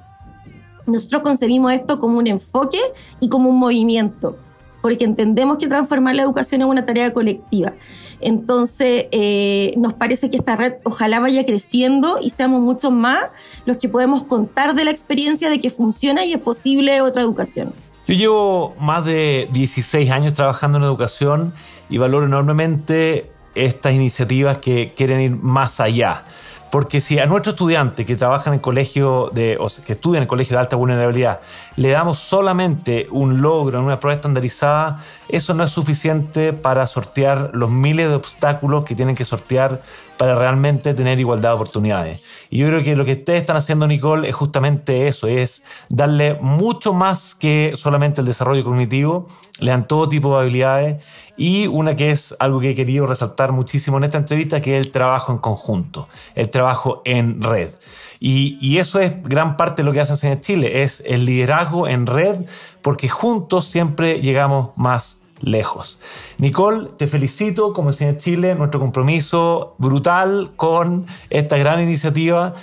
Nosotros 0.86 1.22
concebimos 1.22 1.72
esto 1.72 1.98
como 1.98 2.18
un 2.18 2.26
enfoque 2.28 2.78
y 3.18 3.28
como 3.30 3.48
un 3.48 3.58
movimiento 3.58 4.36
porque 4.84 5.06
entendemos 5.06 5.56
que 5.56 5.66
transformar 5.66 6.14
la 6.14 6.24
educación 6.24 6.60
es 6.60 6.66
una 6.66 6.84
tarea 6.84 7.14
colectiva. 7.14 7.72
Entonces, 8.20 9.06
eh, 9.12 9.72
nos 9.78 9.94
parece 9.94 10.30
que 10.30 10.36
esta 10.36 10.56
red 10.56 10.74
ojalá 10.82 11.20
vaya 11.20 11.46
creciendo 11.46 12.18
y 12.20 12.28
seamos 12.28 12.60
muchos 12.60 12.92
más 12.92 13.30
los 13.64 13.78
que 13.78 13.88
podemos 13.88 14.24
contar 14.24 14.74
de 14.74 14.84
la 14.84 14.90
experiencia 14.90 15.48
de 15.48 15.58
que 15.58 15.70
funciona 15.70 16.26
y 16.26 16.34
es 16.34 16.38
posible 16.38 17.00
otra 17.00 17.22
educación. 17.22 17.72
Yo 18.06 18.14
llevo 18.14 18.76
más 18.78 19.06
de 19.06 19.48
16 19.52 20.10
años 20.10 20.34
trabajando 20.34 20.76
en 20.76 20.84
educación 20.84 21.54
y 21.88 21.96
valoro 21.96 22.26
enormemente 22.26 23.30
estas 23.54 23.94
iniciativas 23.94 24.58
que 24.58 24.92
quieren 24.94 25.22
ir 25.22 25.30
más 25.30 25.80
allá. 25.80 26.24
Porque 26.74 27.00
si 27.00 27.20
a 27.20 27.26
nuestros 27.26 27.52
estudiantes 27.52 28.04
que 28.04 28.16
trabajan 28.16 28.52
en 28.52 28.58
colegio 28.58 29.30
de, 29.32 29.56
o 29.60 29.68
que 29.86 29.92
estudian 29.92 30.24
en 30.24 30.26
colegio 30.26 30.56
de 30.56 30.60
alta 30.60 30.74
vulnerabilidad 30.74 31.38
le 31.76 31.90
damos 31.90 32.18
solamente 32.18 33.06
un 33.12 33.40
logro 33.40 33.78
en 33.78 33.84
una 33.84 34.00
prueba 34.00 34.16
estandarizada, 34.16 34.98
eso 35.28 35.54
no 35.54 35.62
es 35.62 35.70
suficiente 35.70 36.52
para 36.52 36.88
sortear 36.88 37.50
los 37.52 37.70
miles 37.70 38.08
de 38.08 38.16
obstáculos 38.16 38.82
que 38.82 38.96
tienen 38.96 39.14
que 39.14 39.24
sortear 39.24 39.82
para 40.16 40.34
realmente 40.34 40.94
tener 40.94 41.20
igualdad 41.20 41.50
de 41.50 41.54
oportunidades. 41.54 42.24
Y 42.54 42.58
yo 42.58 42.68
creo 42.68 42.84
que 42.84 42.94
lo 42.94 43.04
que 43.04 43.14
ustedes 43.14 43.40
están 43.40 43.56
haciendo, 43.56 43.88
Nicole, 43.88 44.28
es 44.28 44.34
justamente 44.36 45.08
eso, 45.08 45.26
es 45.26 45.64
darle 45.88 46.38
mucho 46.40 46.92
más 46.92 47.34
que 47.34 47.72
solamente 47.74 48.20
el 48.20 48.28
desarrollo 48.28 48.62
cognitivo, 48.62 49.26
le 49.58 49.72
dan 49.72 49.88
todo 49.88 50.08
tipo 50.08 50.36
de 50.36 50.42
habilidades 50.42 51.04
y 51.36 51.66
una 51.66 51.96
que 51.96 52.12
es 52.12 52.36
algo 52.38 52.60
que 52.60 52.70
he 52.70 52.74
querido 52.76 53.08
resaltar 53.08 53.50
muchísimo 53.50 53.96
en 53.96 54.04
esta 54.04 54.18
entrevista, 54.18 54.60
que 54.60 54.78
es 54.78 54.86
el 54.86 54.92
trabajo 54.92 55.32
en 55.32 55.38
conjunto, 55.38 56.06
el 56.36 56.48
trabajo 56.48 57.02
en 57.04 57.42
red. 57.42 57.70
Y, 58.20 58.78
eso 58.78 59.00
es 59.00 59.20
gran 59.24 59.56
parte 59.56 59.82
de 59.82 59.86
lo 59.86 59.92
que 59.92 60.00
hace 60.00 60.30
en 60.30 60.40
Chile, 60.40 60.84
es 60.84 61.02
el 61.04 61.26
liderazgo 61.26 61.88
en 61.88 62.06
red, 62.06 62.46
porque 62.82 63.08
juntos 63.08 63.64
siempre 63.64 64.20
llegamos 64.20 64.70
más 64.76 65.23
lejos. 65.44 65.98
Nicole, 66.38 66.88
te 66.96 67.06
felicito 67.06 67.72
como 67.72 67.90
en 67.98 68.18
Chile, 68.18 68.54
nuestro 68.54 68.80
compromiso 68.80 69.74
brutal 69.78 70.52
con 70.56 71.06
esta 71.30 71.56
gran 71.56 71.80
iniciativa. 71.80 72.54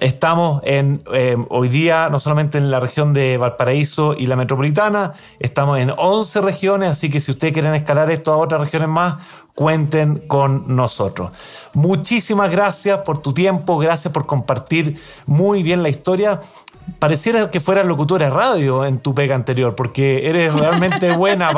Estamos 0.00 0.60
en, 0.64 1.02
eh, 1.12 1.36
hoy 1.48 1.68
día 1.68 2.08
no 2.08 2.20
solamente 2.20 2.56
en 2.56 2.70
la 2.70 2.78
región 2.78 3.12
de 3.12 3.36
Valparaíso 3.36 4.14
y 4.16 4.26
la 4.26 4.36
metropolitana, 4.36 5.14
estamos 5.40 5.80
en 5.80 5.92
11 5.96 6.40
regiones, 6.40 6.90
así 6.90 7.10
que 7.10 7.18
si 7.18 7.32
ustedes 7.32 7.52
quieren 7.52 7.74
escalar 7.74 8.08
esto 8.12 8.32
a 8.32 8.36
otras 8.36 8.60
regiones 8.60 8.88
más, 8.88 9.16
cuenten 9.56 10.18
con 10.28 10.76
nosotros. 10.76 11.32
Muchísimas 11.74 12.48
gracias 12.52 13.00
por 13.00 13.22
tu 13.22 13.34
tiempo, 13.34 13.76
gracias 13.78 14.14
por 14.14 14.24
compartir 14.24 15.00
muy 15.26 15.64
bien 15.64 15.82
la 15.82 15.88
historia. 15.88 16.42
Pareciera 16.98 17.50
que 17.50 17.60
fueras 17.60 17.86
locutora 17.86 18.26
de 18.26 18.30
radio 18.30 18.84
en 18.84 18.98
tu 18.98 19.14
pega 19.14 19.34
anterior, 19.34 19.74
porque 19.74 20.28
eres 20.28 20.54
realmente 20.54 21.12
buena 21.16 21.52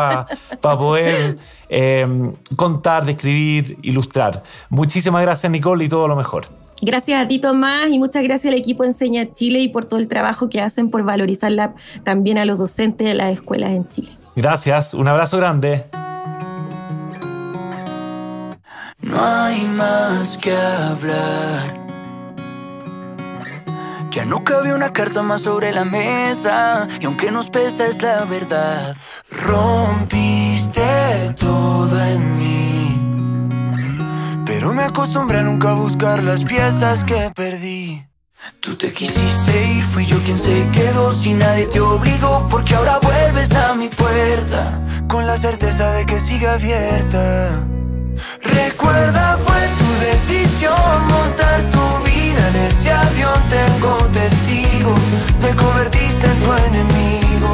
para 0.61 0.79
poder 0.79 1.37
eh, 1.69 2.33
contar, 2.57 3.05
describir, 3.05 3.79
ilustrar. 3.83 4.43
Muchísimas 4.69 5.23
gracias 5.23 5.51
Nicole 5.51 5.85
y 5.85 5.89
todo 5.89 6.09
lo 6.09 6.17
mejor. 6.17 6.47
Gracias 6.83 7.23
a 7.23 7.29
ti, 7.29 7.39
Tomás, 7.39 7.91
y 7.91 7.99
muchas 7.99 8.23
gracias 8.25 8.53
al 8.53 8.59
equipo 8.59 8.85
Enseña 8.85 9.33
Chile 9.33 9.59
y 9.59 9.69
por 9.69 9.85
todo 9.85 10.01
el 10.01 10.09
trabajo 10.09 10.49
que 10.49 10.61
hacen 10.63 10.91
por 10.91 11.03
valorizar 11.03 11.75
también 12.05 12.39
a 12.39 12.47
los 12.47 12.59
docentes 12.59 13.07
de 13.07 13.15
las 13.15 13.33
escuelas 13.33 13.71
en 13.71 13.89
Chile. 13.89 14.13
Gracias, 14.35 14.95
un 14.95 15.07
abrazo 15.07 15.37
grande. 15.37 15.85
No 19.03 19.25
hay 19.25 19.67
más 19.67 20.39
que 20.39 20.55
hablar. 20.55 21.80
Ya 24.11 24.25
no 24.25 24.43
cabe 24.43 24.75
una 24.75 24.93
carta 24.93 25.23
más 25.23 25.43
sobre 25.43 25.71
la 25.71 25.85
mesa, 25.85 26.88
y 27.00 27.07
aunque 27.07 27.31
nos 27.31 27.49
pesa 27.49 27.87
es 27.87 28.02
la 28.02 28.25
verdad. 28.25 28.97
Rompiste 29.31 30.83
todo 31.38 32.05
en 32.05 32.38
mí. 32.38 33.50
Pero 34.45 34.73
me 34.73 34.83
acostumbré 34.83 35.38
a 35.38 35.43
nunca 35.43 35.75
buscar 35.75 36.25
las 36.25 36.43
piezas 36.43 37.05
que 37.05 37.31
perdí. 37.37 38.05
Tú 38.59 38.75
te 38.75 38.93
quisiste 38.93 39.73
ir, 39.75 39.85
fui 39.85 40.07
yo 40.07 40.17
quien 40.25 40.38
se 40.38 40.67
quedó 40.73 41.12
Si 41.12 41.35
nadie 41.35 41.67
te 41.67 41.79
obligó 41.79 42.47
porque 42.50 42.75
ahora 42.75 42.99
vuelves 43.02 43.55
a 43.55 43.75
mi 43.75 43.88
puerta 43.88 44.83
Con 45.09 45.26
la 45.26 45.37
certeza 45.37 45.93
de 45.93 46.07
que 46.07 46.19
sigue 46.19 46.49
abierta 46.49 47.67
Recuerda, 48.43 49.37
fue 49.45 49.69
tu 49.79 50.05
decisión 50.07 51.07
montar 51.07 51.61
tu 51.71 51.90
ese 52.71 52.91
avión 52.93 53.39
Tengo 53.49 53.97
testigos, 54.12 55.00
me 55.43 55.50
convertiste 55.55 56.27
en 56.27 56.39
tu 56.43 56.53
enemigo. 56.69 57.53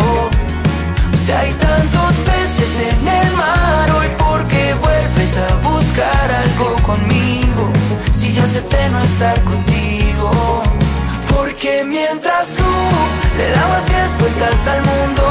Si 1.25 1.33
hay 1.33 1.53
tantos 1.55 2.13
peces 2.29 2.73
en 2.91 3.09
el 3.09 3.33
mar 3.35 3.91
hoy 3.99 4.09
porque 4.17 4.75
vuelves 4.81 5.33
a 5.37 5.49
buscar 5.69 6.27
algo 6.45 6.77
conmigo 6.83 7.73
Si 8.17 8.33
ya 8.33 8.45
acepté 8.45 8.89
no 8.91 9.01
estar 9.01 9.41
contigo. 9.43 10.31
Porque 11.35 11.85
mientras 11.85 12.47
tú 12.59 12.71
le 13.39 13.51
dabas 13.51 13.85
diez 13.87 14.11
vueltas 14.21 14.69
al 14.69 14.81
mundo 14.91 15.25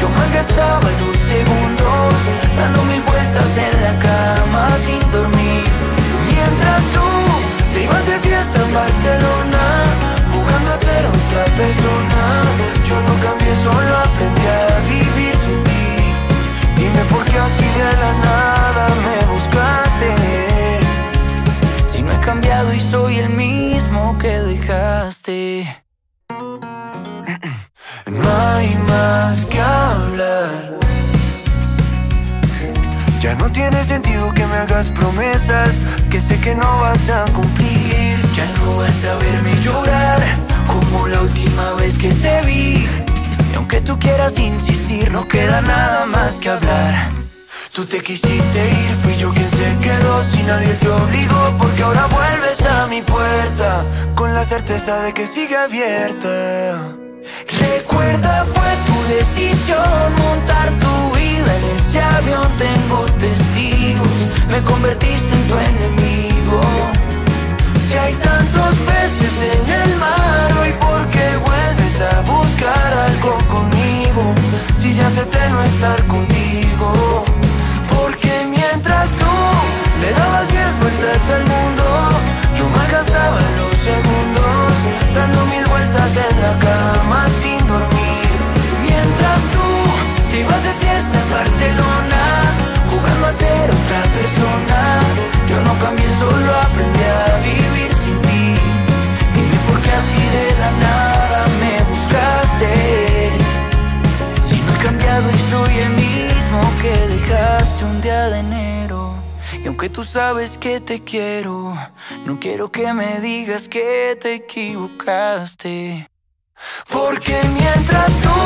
Yo 0.00 0.08
malgastaba 0.08 0.88
los 1.00 1.16
segundos 1.32 2.14
Dando 2.56 2.82
mil 2.84 3.02
vueltas 3.02 3.50
en 3.56 3.74
la 3.84 3.94
cama 4.02 4.68
sin 4.84 5.00
dormir 5.12 5.39
Barcelona 8.72 9.82
Jugando 10.32 10.72
a 10.72 10.76
ser 10.76 11.04
otra 11.06 11.44
persona. 11.56 12.42
Yo 12.88 13.00
no 13.02 13.14
cambié, 13.20 13.54
solo 13.56 13.96
aprendí 13.98 14.46
a 14.46 14.78
vivir 14.88 15.34
sin 15.44 15.62
ti. 15.64 15.86
Dime 16.76 17.02
por 17.10 17.24
qué 17.24 17.38
así 17.38 17.66
de 17.78 17.92
la 18.02 18.12
nada 18.28 18.86
me 19.04 19.16
buscaste. 19.32 20.14
Si 21.92 22.02
no 22.02 22.12
he 22.12 22.20
cambiado 22.20 22.72
y 22.72 22.80
soy 22.80 23.18
el 23.18 23.30
mismo 23.30 24.16
que 24.18 24.40
dejaste. 24.40 25.84
No 28.06 28.28
hay 28.54 28.76
más 28.88 29.44
que 29.46 29.60
hablar. 29.60 30.78
Ya 33.20 33.34
no 33.34 33.50
tiene 33.52 33.84
sentido 33.84 34.32
que 34.32 34.46
me 34.46 34.56
hagas 34.56 34.88
promesas 34.88 35.76
que 36.10 36.20
sé 36.20 36.40
que 36.40 36.54
no 36.54 36.80
vas 36.80 37.08
a 37.10 37.24
cumplir. 37.32 37.59
Vas 38.90 39.04
a 39.04 39.14
verme 39.18 39.52
llorar 39.62 40.20
como 40.66 41.06
la 41.06 41.20
última 41.20 41.74
vez 41.74 41.96
que 41.96 42.08
te 42.08 42.42
vi. 42.42 42.88
Y 43.52 43.54
aunque 43.54 43.80
tú 43.80 43.96
quieras 44.00 44.36
insistir, 44.36 45.12
no 45.12 45.28
queda 45.28 45.60
nada 45.60 46.06
más 46.06 46.34
que 46.38 46.48
hablar. 46.48 47.08
Tú 47.72 47.84
te 47.84 48.02
quisiste 48.02 48.58
ir, 48.58 48.92
fui 49.02 49.16
yo 49.16 49.30
quien 49.32 49.48
se 49.48 49.68
quedó 49.80 50.24
si 50.24 50.42
nadie 50.42 50.74
te 50.74 50.88
obligó 50.88 51.42
porque 51.58 51.84
ahora 51.84 52.06
vuelves 52.06 52.66
a 52.66 52.88
mi 52.88 53.00
puerta 53.02 53.84
con 54.16 54.34
la 54.34 54.44
certeza 54.44 55.00
de 55.02 55.14
que 55.14 55.24
sigue 55.28 55.56
abierta. 55.56 56.96
Recuerda, 57.60 58.44
fue 58.44 58.70
tu 58.88 58.96
decisión 59.14 60.14
montar 60.18 60.68
tu 60.80 61.16
vida 61.16 61.50
en 61.58 61.64
ese 61.76 62.00
avión. 62.00 62.48
Tengo 62.58 63.06
testigos, 63.20 64.18
me 64.50 64.60
convertiste 64.62 65.32
en 65.36 65.48
tu 65.48 65.56
enemigo. 65.58 66.60
Si 67.90 67.98
hay 67.98 68.14
tantos 68.14 68.74
peces 68.86 69.42
en 69.52 69.59
te 110.90 111.04
quiero, 111.04 111.72
no 112.26 112.40
quiero 112.40 112.72
que 112.72 112.92
me 112.92 113.20
digas 113.20 113.68
que 113.68 114.18
te 114.20 114.34
equivocaste. 114.34 116.10
Porque 116.88 117.40
mientras 117.54 118.10
tú 118.20 118.36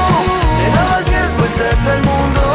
le 0.58 0.76
dabas 0.76 1.06
diez 1.06 1.38
vueltas 1.38 1.86
al 1.86 2.04
mundo, 2.04 2.53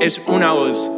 es 0.00 0.20
una 0.26 0.52
voz. 0.52 0.90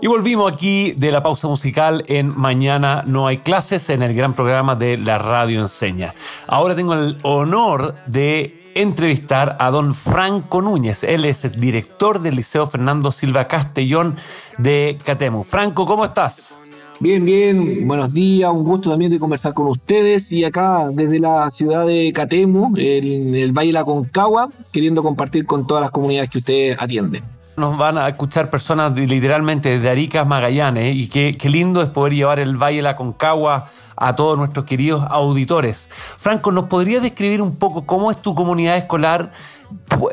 Y 0.00 0.06
volvimos 0.08 0.52
aquí 0.52 0.92
de 0.92 1.12
la 1.12 1.22
pausa 1.22 1.48
musical 1.48 2.04
en 2.08 2.36
Mañana 2.36 3.02
no 3.06 3.26
hay 3.26 3.38
clases 3.38 3.90
en 3.90 4.02
el 4.02 4.14
gran 4.14 4.34
programa 4.34 4.74
de 4.74 4.98
la 4.98 5.18
Radio 5.18 5.60
Enseña. 5.60 6.14
Ahora 6.46 6.74
tengo 6.74 6.94
el 6.94 7.16
honor 7.22 7.94
de 8.06 8.72
entrevistar 8.74 9.56
a 9.60 9.70
don 9.70 9.94
Franco 9.94 10.62
Núñez. 10.62 11.04
Él 11.04 11.24
es 11.24 11.44
el 11.44 11.60
director 11.60 12.20
del 12.20 12.36
Liceo 12.36 12.66
Fernando 12.66 13.12
Silva 13.12 13.46
Castellón 13.48 14.16
de 14.58 14.98
Catemu. 15.04 15.44
Franco, 15.44 15.86
¿cómo 15.86 16.04
estás? 16.04 16.58
Bien, 17.00 17.24
bien, 17.24 17.86
buenos 17.86 18.12
días, 18.12 18.50
un 18.52 18.64
gusto 18.64 18.90
también 18.90 19.12
de 19.12 19.20
conversar 19.20 19.54
con 19.54 19.68
ustedes 19.68 20.32
y 20.32 20.42
acá 20.42 20.88
desde 20.92 21.20
la 21.20 21.48
ciudad 21.48 21.86
de 21.86 22.12
Catemu, 22.12 22.74
en 22.76 23.36
el 23.36 23.52
Valle 23.52 23.68
de 23.68 23.72
la 23.74 23.84
Concagua, 23.84 24.50
queriendo 24.72 25.04
compartir 25.04 25.46
con 25.46 25.64
todas 25.64 25.80
las 25.80 25.92
comunidades 25.92 26.28
que 26.28 26.38
ustedes 26.38 26.76
atienden 26.80 27.22
nos 27.56 27.76
van 27.76 27.98
a 27.98 28.08
escuchar 28.08 28.50
personas 28.50 28.94
literalmente 28.94 29.80
de 29.80 29.90
Arica 29.90 30.24
Magallanes 30.24 30.94
y 30.94 31.08
qué, 31.08 31.36
qué, 31.36 31.50
lindo 31.50 31.82
es 31.82 31.88
poder 31.88 32.14
llevar 32.14 32.38
el 32.38 32.56
Valle 32.56 32.76
de 32.76 32.82
la 32.82 32.94
Concagua 32.94 33.68
a 33.96 34.14
todos 34.14 34.38
nuestros 34.38 34.64
queridos 34.64 35.04
auditores. 35.10 35.90
Franco, 36.18 36.52
¿nos 36.52 36.66
podría 36.66 37.00
describir 37.00 37.42
un 37.42 37.56
poco 37.56 37.84
cómo 37.84 38.12
es 38.12 38.22
tu 38.22 38.36
comunidad 38.36 38.76
escolar? 38.76 39.32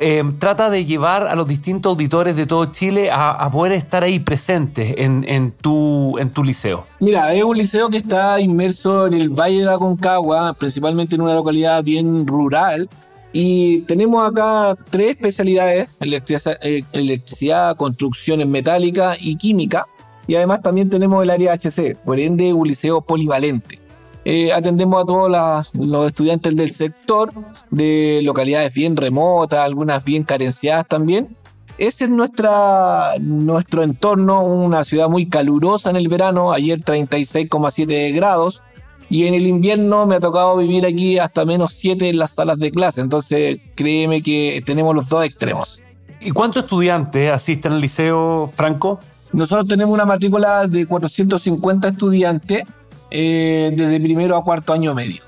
Eh, 0.01 0.23
trata 0.39 0.69
de 0.69 0.85
llevar 0.85 1.27
a 1.27 1.35
los 1.35 1.47
distintos 1.47 1.91
auditores 1.91 2.35
de 2.35 2.45
todo 2.45 2.65
Chile 2.67 3.09
a, 3.11 3.49
poder 3.51 3.73
estar 3.73 4.03
ahí 4.03 4.19
presentes 4.19 4.93
en, 4.97 5.51
tu, 5.51 6.17
liceo. 6.43 6.85
Mira, 6.99 7.33
es 7.33 7.43
un 7.43 7.57
liceo 7.57 7.89
que 7.89 7.97
está 7.97 8.39
inmerso 8.39 9.07
en 9.07 9.13
el 9.13 9.29
Valle 9.29 9.59
de 9.59 9.65
la 9.65 9.77
Concagua, 9.77 10.53
principalmente 10.53 11.15
en 11.15 11.21
una 11.21 11.35
localidad 11.35 11.83
bien 11.83 12.27
rural, 12.27 12.89
y 13.31 13.81
tenemos 13.81 14.29
acá 14.29 14.77
tres 14.89 15.11
especialidades, 15.11 15.89
electricidad, 15.99 16.57
eh, 16.61 16.83
electricidad, 16.93 17.75
construcciones 17.75 18.47
metálicas 18.47 19.17
y 19.19 19.35
química. 19.35 19.85
Y 20.27 20.35
además 20.35 20.61
también 20.61 20.89
tenemos 20.89 21.21
el 21.21 21.29
área 21.29 21.53
HC, 21.53 21.97
por 22.03 22.19
ende 22.19 22.53
un 22.53 22.67
liceo 22.67 23.01
polivalente. 23.01 23.84
Eh, 24.27 24.51
atendemos 24.51 25.03
a 25.03 25.05
todos 25.05 25.69
los 25.73 26.07
estudiantes 26.07 26.55
del 26.55 26.71
sector, 26.71 27.31
de 27.69 28.21
localidades 28.23 28.73
bien 28.73 28.97
remotas, 28.97 29.59
algunas 29.59 30.03
bien 30.03 30.23
carenciadas 30.23 30.87
también. 30.87 31.37
Ese 31.77 32.05
es 32.05 32.09
nuestra, 32.09 33.13
nuestro 33.19 33.83
entorno, 33.83 34.43
una 34.43 34.83
ciudad 34.83 35.09
muy 35.09 35.27
calurosa 35.27 35.91
en 35.91 35.97
el 35.97 36.07
verano, 36.07 36.53
ayer 36.53 36.79
36,7 36.79 38.15
grados, 38.15 38.63
y 39.09 39.27
en 39.27 39.35
el 39.35 39.45
invierno 39.45 40.07
me 40.07 40.15
ha 40.15 40.19
tocado 40.19 40.57
vivir 40.57 40.87
aquí 40.87 41.19
hasta 41.19 41.45
menos 41.45 41.73
7 41.73 42.09
en 42.09 42.17
las 42.17 42.31
salas 42.31 42.57
de 42.57 42.71
clase. 42.71 43.01
Entonces, 43.01 43.59
créeme 43.75 44.23
que 44.23 44.63
tenemos 44.65 44.95
los 44.95 45.07
dos 45.07 45.23
extremos. 45.23 45.83
¿Y 46.19 46.31
cuántos 46.31 46.63
estudiantes 46.63 47.29
asisten 47.29 47.73
al 47.73 47.81
liceo 47.81 48.47
Franco? 48.47 48.99
Nosotros 49.33 49.67
tenemos 49.67 49.93
una 49.93 50.05
matrícula 50.05 50.65
de 50.65 50.87
450 50.87 51.89
estudiantes 51.89 52.63
eh, 53.11 53.71
desde 53.73 53.99
primero 53.99 54.37
a 54.37 54.43
cuarto 54.43 54.73
año 54.73 54.93
medio. 54.93 55.23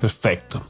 Perfecto. 0.00 0.62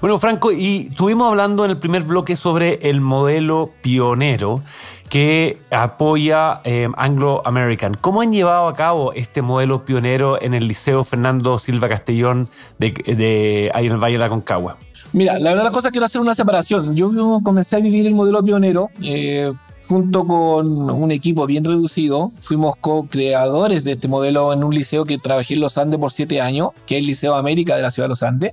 Bueno, 0.00 0.18
Franco, 0.18 0.50
y 0.50 0.88
estuvimos 0.90 1.28
hablando 1.28 1.64
en 1.64 1.70
el 1.70 1.78
primer 1.78 2.02
bloque 2.02 2.36
sobre 2.36 2.78
el 2.82 3.00
modelo 3.00 3.70
pionero 3.82 4.62
que 5.08 5.58
apoya 5.70 6.60
eh, 6.64 6.88
Anglo 6.96 7.42
American. 7.44 7.94
¿Cómo 7.94 8.22
han 8.22 8.32
llevado 8.32 8.66
a 8.66 8.74
cabo 8.74 9.12
este 9.12 9.42
modelo 9.42 9.84
pionero 9.84 10.40
en 10.40 10.54
el 10.54 10.66
Liceo 10.66 11.04
Fernando 11.04 11.58
Silva 11.58 11.88
Castellón 11.88 12.48
de, 12.78 12.92
de 12.92 13.70
ahí 13.74 13.86
en 13.86 13.92
el 13.92 13.98
Valle 13.98 14.14
de 14.14 14.18
la 14.20 14.28
Concagua? 14.30 14.78
Mira, 15.12 15.38
la 15.38 15.50
verdad 15.50 15.64
la 15.64 15.70
cosa 15.70 15.88
es 15.88 15.92
quiero 15.92 16.06
hacer 16.06 16.20
una 16.20 16.34
separación. 16.34 16.96
Yo 16.96 17.12
comencé 17.44 17.76
a 17.76 17.80
vivir 17.80 18.06
el 18.06 18.14
modelo 18.14 18.42
pionero 18.42 18.88
eh, 19.02 19.52
junto 19.88 20.26
con 20.26 20.90
un 20.90 21.10
equipo 21.10 21.46
bien 21.46 21.64
reducido. 21.64 22.32
Fuimos 22.40 22.76
co-creadores 22.76 23.84
de 23.84 23.92
este 23.92 24.08
modelo 24.08 24.52
en 24.52 24.64
un 24.64 24.74
liceo 24.74 25.04
que 25.04 25.18
trabajé 25.18 25.54
en 25.54 25.60
Los 25.60 25.78
Andes 25.78 25.98
por 25.98 26.10
siete 26.10 26.40
años, 26.40 26.70
que 26.86 26.96
es 26.96 27.00
el 27.00 27.06
Liceo 27.06 27.34
América 27.34 27.76
de 27.76 27.82
la 27.82 27.90
ciudad 27.90 28.06
de 28.06 28.10
Los 28.10 28.22
Andes. 28.22 28.52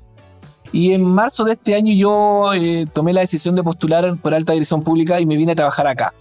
Y 0.71 0.93
en 0.93 1.03
marzo 1.03 1.45
de 1.45 1.53
este 1.53 1.75
año 1.75 1.93
yo 1.93 2.53
eh, 2.53 2.85
tomé 2.93 3.13
la 3.13 3.21
decisión 3.21 3.55
de 3.55 3.63
postular 3.63 4.17
por 4.17 4.33
alta 4.33 4.53
dirección 4.53 4.83
pública 4.83 5.19
y 5.19 5.25
me 5.25 5.35
vine 5.35 5.53
a 5.53 5.55
trabajar 5.55 5.87
acá. 5.87 6.13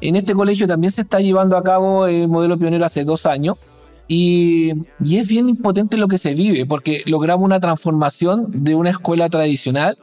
En 0.00 0.16
este 0.16 0.34
colegio 0.34 0.66
también 0.66 0.92
se 0.92 1.00
está 1.00 1.20
llevando 1.20 1.56
a 1.56 1.62
cabo 1.62 2.06
el 2.06 2.28
modelo 2.28 2.58
pionero 2.58 2.84
hace 2.84 3.04
dos 3.04 3.24
años 3.24 3.56
y, 4.06 4.72
y, 5.02 5.16
es 5.16 5.28
bien 5.28 5.48
impotente 5.48 5.96
lo 5.96 6.08
que 6.08 6.18
se 6.18 6.34
vive 6.34 6.66
porque 6.66 7.02
logramos 7.06 7.44
una 7.44 7.60
transformación 7.60 8.46
de 8.50 8.74
una 8.74 8.90
escuela 8.90 9.28
tradicional 9.28 9.96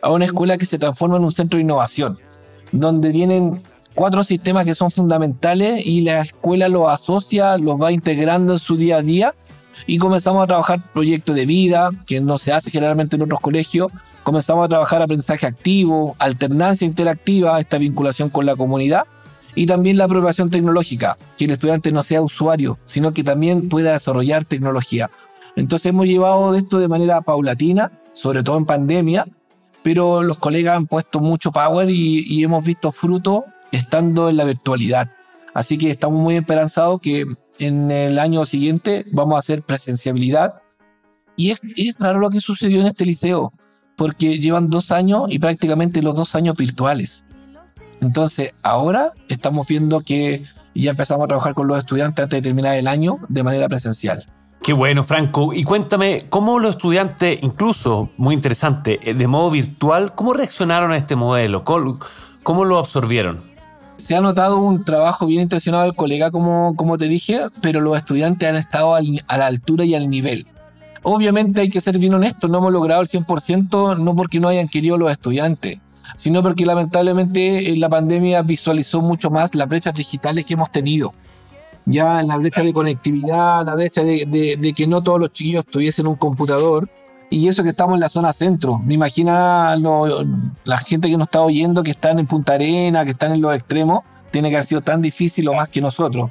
a 0.00 0.10
una 0.10 0.24
escuela 0.24 0.58
que 0.58 0.66
se 0.66 0.78
transforma 0.78 1.16
en 1.16 1.24
un 1.24 1.32
centro 1.32 1.58
de 1.58 1.62
innovación, 1.62 2.18
donde 2.72 3.10
vienen 3.10 3.62
cuatro 3.94 4.24
sistemas 4.24 4.64
que 4.64 4.74
son 4.74 4.90
fundamentales 4.90 5.84
y 5.84 6.02
la 6.02 6.20
escuela 6.20 6.68
los 6.68 6.88
asocia, 6.88 7.58
los 7.58 7.80
va 7.80 7.92
integrando 7.92 8.54
en 8.54 8.58
su 8.58 8.76
día 8.76 8.98
a 8.98 9.02
día 9.02 9.34
y 9.86 9.98
comenzamos 9.98 10.44
a 10.44 10.46
trabajar 10.46 10.82
proyectos 10.92 11.34
de 11.34 11.46
vida, 11.46 11.90
que 12.06 12.20
no 12.20 12.38
se 12.38 12.52
hace 12.52 12.70
generalmente 12.70 13.16
en 13.16 13.22
otros 13.22 13.40
colegios, 13.40 13.90
comenzamos 14.22 14.64
a 14.64 14.68
trabajar 14.68 15.02
aprendizaje 15.02 15.46
activo, 15.46 16.16
alternancia 16.18 16.86
interactiva, 16.86 17.58
esta 17.60 17.78
vinculación 17.78 18.30
con 18.30 18.46
la 18.46 18.56
comunidad 18.56 19.04
y 19.54 19.66
también 19.66 19.98
la 19.98 20.04
apropiación 20.04 20.50
tecnológica, 20.50 21.18
que 21.36 21.44
el 21.44 21.50
estudiante 21.50 21.92
no 21.92 22.02
sea 22.02 22.22
usuario, 22.22 22.78
sino 22.84 23.12
que 23.12 23.24
también 23.24 23.68
pueda 23.68 23.92
desarrollar 23.92 24.44
tecnología. 24.44 25.10
Entonces 25.56 25.86
hemos 25.86 26.06
llevado 26.06 26.54
esto 26.54 26.78
de 26.78 26.88
manera 26.88 27.20
paulatina, 27.20 27.92
sobre 28.14 28.42
todo 28.42 28.56
en 28.56 28.64
pandemia, 28.64 29.26
pero 29.82 30.22
los 30.22 30.38
colegas 30.38 30.76
han 30.76 30.86
puesto 30.86 31.20
mucho 31.20 31.50
power 31.52 31.90
y, 31.90 32.24
y 32.26 32.44
hemos 32.44 32.64
visto 32.64 32.90
fruto 32.92 33.44
estando 33.72 34.28
en 34.28 34.36
la 34.36 34.44
virtualidad. 34.44 35.10
Así 35.54 35.76
que 35.76 35.90
estamos 35.90 36.20
muy 36.20 36.36
esperanzados 36.36 37.00
que 37.00 37.26
en 37.58 37.90
el 37.90 38.18
año 38.18 38.46
siguiente 38.46 39.04
vamos 39.12 39.36
a 39.36 39.40
hacer 39.40 39.62
presenciabilidad. 39.62 40.54
Y 41.36 41.50
es, 41.50 41.60
raro 41.98 42.20
lo 42.20 42.30
que 42.30 42.40
sucedió 42.40 42.80
en 42.80 42.86
este 42.86 43.06
liceo, 43.06 43.52
porque 43.96 44.38
llevan 44.38 44.70
dos 44.70 44.92
años 44.92 45.24
y 45.28 45.38
prácticamente 45.38 46.02
los 46.02 46.14
dos 46.14 46.34
años 46.34 46.56
virtuales. 46.56 47.24
Entonces, 48.00 48.54
ahora 48.62 49.12
estamos 49.28 49.66
viendo 49.68 50.00
que 50.00 50.44
ya 50.74 50.90
empezamos 50.90 51.24
a 51.24 51.28
trabajar 51.28 51.54
con 51.54 51.68
los 51.68 51.78
estudiantes 51.78 52.22
antes 52.22 52.38
de 52.38 52.42
terminar 52.42 52.76
el 52.76 52.86
año 52.86 53.18
de 53.28 53.42
manera 53.42 53.68
presencial. 53.68 54.26
Qué 54.62 54.72
bueno, 54.72 55.02
Franco. 55.02 55.52
Y 55.52 55.64
cuéntame, 55.64 56.26
¿cómo 56.28 56.58
los 56.58 56.76
estudiantes, 56.76 57.38
incluso, 57.42 58.10
muy 58.16 58.34
interesante, 58.34 59.00
eh, 59.02 59.14
de 59.14 59.26
modo 59.26 59.50
virtual, 59.50 60.14
cómo 60.14 60.34
reaccionaron 60.34 60.92
a 60.92 60.96
este 60.96 61.16
modelo? 61.16 61.64
¿Cómo, 61.64 61.98
cómo 62.42 62.64
lo 62.64 62.78
absorbieron? 62.78 63.51
Se 64.02 64.16
ha 64.16 64.20
notado 64.20 64.58
un 64.58 64.82
trabajo 64.82 65.26
bien 65.26 65.42
intencionado 65.42 65.84
del 65.84 65.94
colega, 65.94 66.32
como, 66.32 66.74
como 66.74 66.98
te 66.98 67.06
dije, 67.06 67.42
pero 67.60 67.80
los 67.80 67.96
estudiantes 67.96 68.48
han 68.48 68.56
estado 68.56 68.96
a 68.96 69.38
la 69.38 69.46
altura 69.46 69.84
y 69.84 69.94
al 69.94 70.10
nivel. 70.10 70.44
Obviamente 71.04 71.60
hay 71.60 71.70
que 71.70 71.80
ser 71.80 71.98
bien 71.98 72.12
honestos, 72.12 72.50
no 72.50 72.58
hemos 72.58 72.72
logrado 72.72 73.00
el 73.00 73.06
100%, 73.06 73.98
no 74.00 74.16
porque 74.16 74.40
no 74.40 74.48
hayan 74.48 74.66
querido 74.66 74.98
los 74.98 75.12
estudiantes, 75.12 75.78
sino 76.16 76.42
porque 76.42 76.66
lamentablemente 76.66 77.76
la 77.76 77.88
pandemia 77.88 78.42
visualizó 78.42 79.02
mucho 79.02 79.30
más 79.30 79.54
las 79.54 79.68
brechas 79.68 79.94
digitales 79.94 80.46
que 80.46 80.54
hemos 80.54 80.72
tenido. 80.72 81.14
Ya 81.84 82.24
la 82.24 82.36
brecha 82.38 82.64
de 82.64 82.72
conectividad, 82.72 83.64
la 83.64 83.76
brecha 83.76 84.02
de, 84.02 84.26
de, 84.26 84.56
de 84.56 84.72
que 84.72 84.88
no 84.88 85.04
todos 85.04 85.20
los 85.20 85.32
chiquillos 85.32 85.64
tuviesen 85.64 86.08
un 86.08 86.16
computador, 86.16 86.90
y 87.32 87.48
eso 87.48 87.62
que 87.62 87.70
estamos 87.70 87.94
en 87.94 88.00
la 88.00 88.10
zona 88.10 88.30
centro. 88.34 88.78
Me 88.78 88.92
imagina 88.92 89.74
lo, 89.76 90.22
la 90.64 90.78
gente 90.78 91.08
que 91.08 91.16
nos 91.16 91.28
está 91.28 91.40
oyendo, 91.40 91.82
que 91.82 91.92
están 91.92 92.18
en 92.18 92.26
Punta 92.26 92.52
Arena, 92.52 93.06
que 93.06 93.12
están 93.12 93.32
en 93.32 93.40
los 93.40 93.54
extremos, 93.54 94.00
tiene 94.30 94.50
que 94.50 94.56
haber 94.56 94.66
sido 94.66 94.82
tan 94.82 95.00
difícil 95.00 95.48
o 95.48 95.54
más 95.54 95.70
que 95.70 95.80
nosotros. 95.80 96.30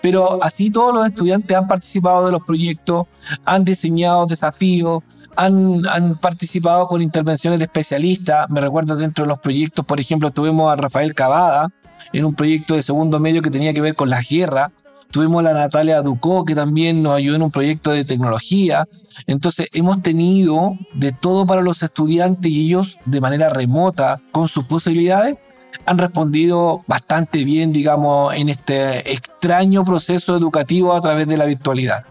Pero 0.00 0.40
así 0.40 0.70
todos 0.70 0.94
los 0.94 1.04
estudiantes 1.04 1.56
han 1.56 1.66
participado 1.66 2.26
de 2.26 2.30
los 2.30 2.44
proyectos, 2.44 3.08
han 3.44 3.64
diseñado 3.64 4.24
desafíos, 4.26 5.02
han, 5.34 5.84
han, 5.88 6.16
participado 6.16 6.86
con 6.86 7.02
intervenciones 7.02 7.58
de 7.58 7.64
especialistas. 7.64 8.48
Me 8.48 8.60
recuerdo 8.60 8.94
dentro 8.94 9.24
de 9.24 9.28
los 9.28 9.40
proyectos, 9.40 9.84
por 9.84 9.98
ejemplo, 9.98 10.30
tuvimos 10.30 10.72
a 10.72 10.76
Rafael 10.76 11.12
Cavada 11.12 11.70
en 12.12 12.24
un 12.24 12.36
proyecto 12.36 12.74
de 12.74 12.84
segundo 12.84 13.18
medio 13.18 13.42
que 13.42 13.50
tenía 13.50 13.74
que 13.74 13.80
ver 13.80 13.96
con 13.96 14.10
las 14.10 14.28
guerras, 14.28 14.70
Tuvimos 15.10 15.40
a 15.40 15.42
la 15.42 15.52
Natalia 15.54 16.02
Ducó, 16.02 16.44
que 16.44 16.54
también 16.54 17.02
nos 17.02 17.14
ayudó 17.14 17.36
en 17.36 17.42
un 17.42 17.50
proyecto 17.50 17.90
de 17.90 18.04
tecnología. 18.04 18.86
Entonces, 19.26 19.68
hemos 19.72 20.02
tenido 20.02 20.76
de 20.94 21.12
todo 21.12 21.46
para 21.46 21.62
los 21.62 21.82
estudiantes 21.82 22.50
y 22.50 22.66
ellos, 22.66 22.98
de 23.04 23.20
manera 23.20 23.48
remota, 23.48 24.20
con 24.32 24.48
sus 24.48 24.64
posibilidades, 24.64 25.36
han 25.84 25.98
respondido 25.98 26.82
bastante 26.86 27.44
bien, 27.44 27.72
digamos, 27.72 28.34
en 28.34 28.48
este 28.48 29.12
extraño 29.12 29.84
proceso 29.84 30.36
educativo 30.36 30.94
a 30.94 31.00
través 31.00 31.26
de 31.26 31.36
la 31.36 31.46
virtualidad. 31.46 32.04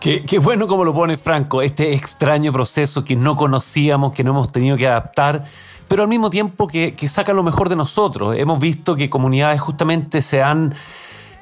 Qué, 0.00 0.38
bueno 0.38 0.68
como 0.68 0.84
lo 0.84 0.94
pone 0.94 1.16
Franco, 1.16 1.62
este 1.62 1.94
extraño 1.94 2.52
proceso 2.52 3.04
que 3.04 3.16
no 3.16 3.34
conocíamos, 3.34 4.12
que 4.12 4.22
no 4.22 4.30
hemos 4.30 4.52
tenido 4.52 4.76
que 4.76 4.86
adaptar, 4.86 5.42
pero 5.88 6.02
al 6.02 6.08
mismo 6.08 6.30
tiempo 6.30 6.68
que, 6.68 6.94
que 6.94 7.08
saca 7.08 7.32
lo 7.32 7.42
mejor 7.42 7.68
de 7.68 7.76
nosotros. 7.76 8.36
Hemos 8.36 8.60
visto 8.60 8.94
que 8.94 9.10
comunidades 9.10 9.60
justamente 9.60 10.22
se 10.22 10.42
han 10.42 10.74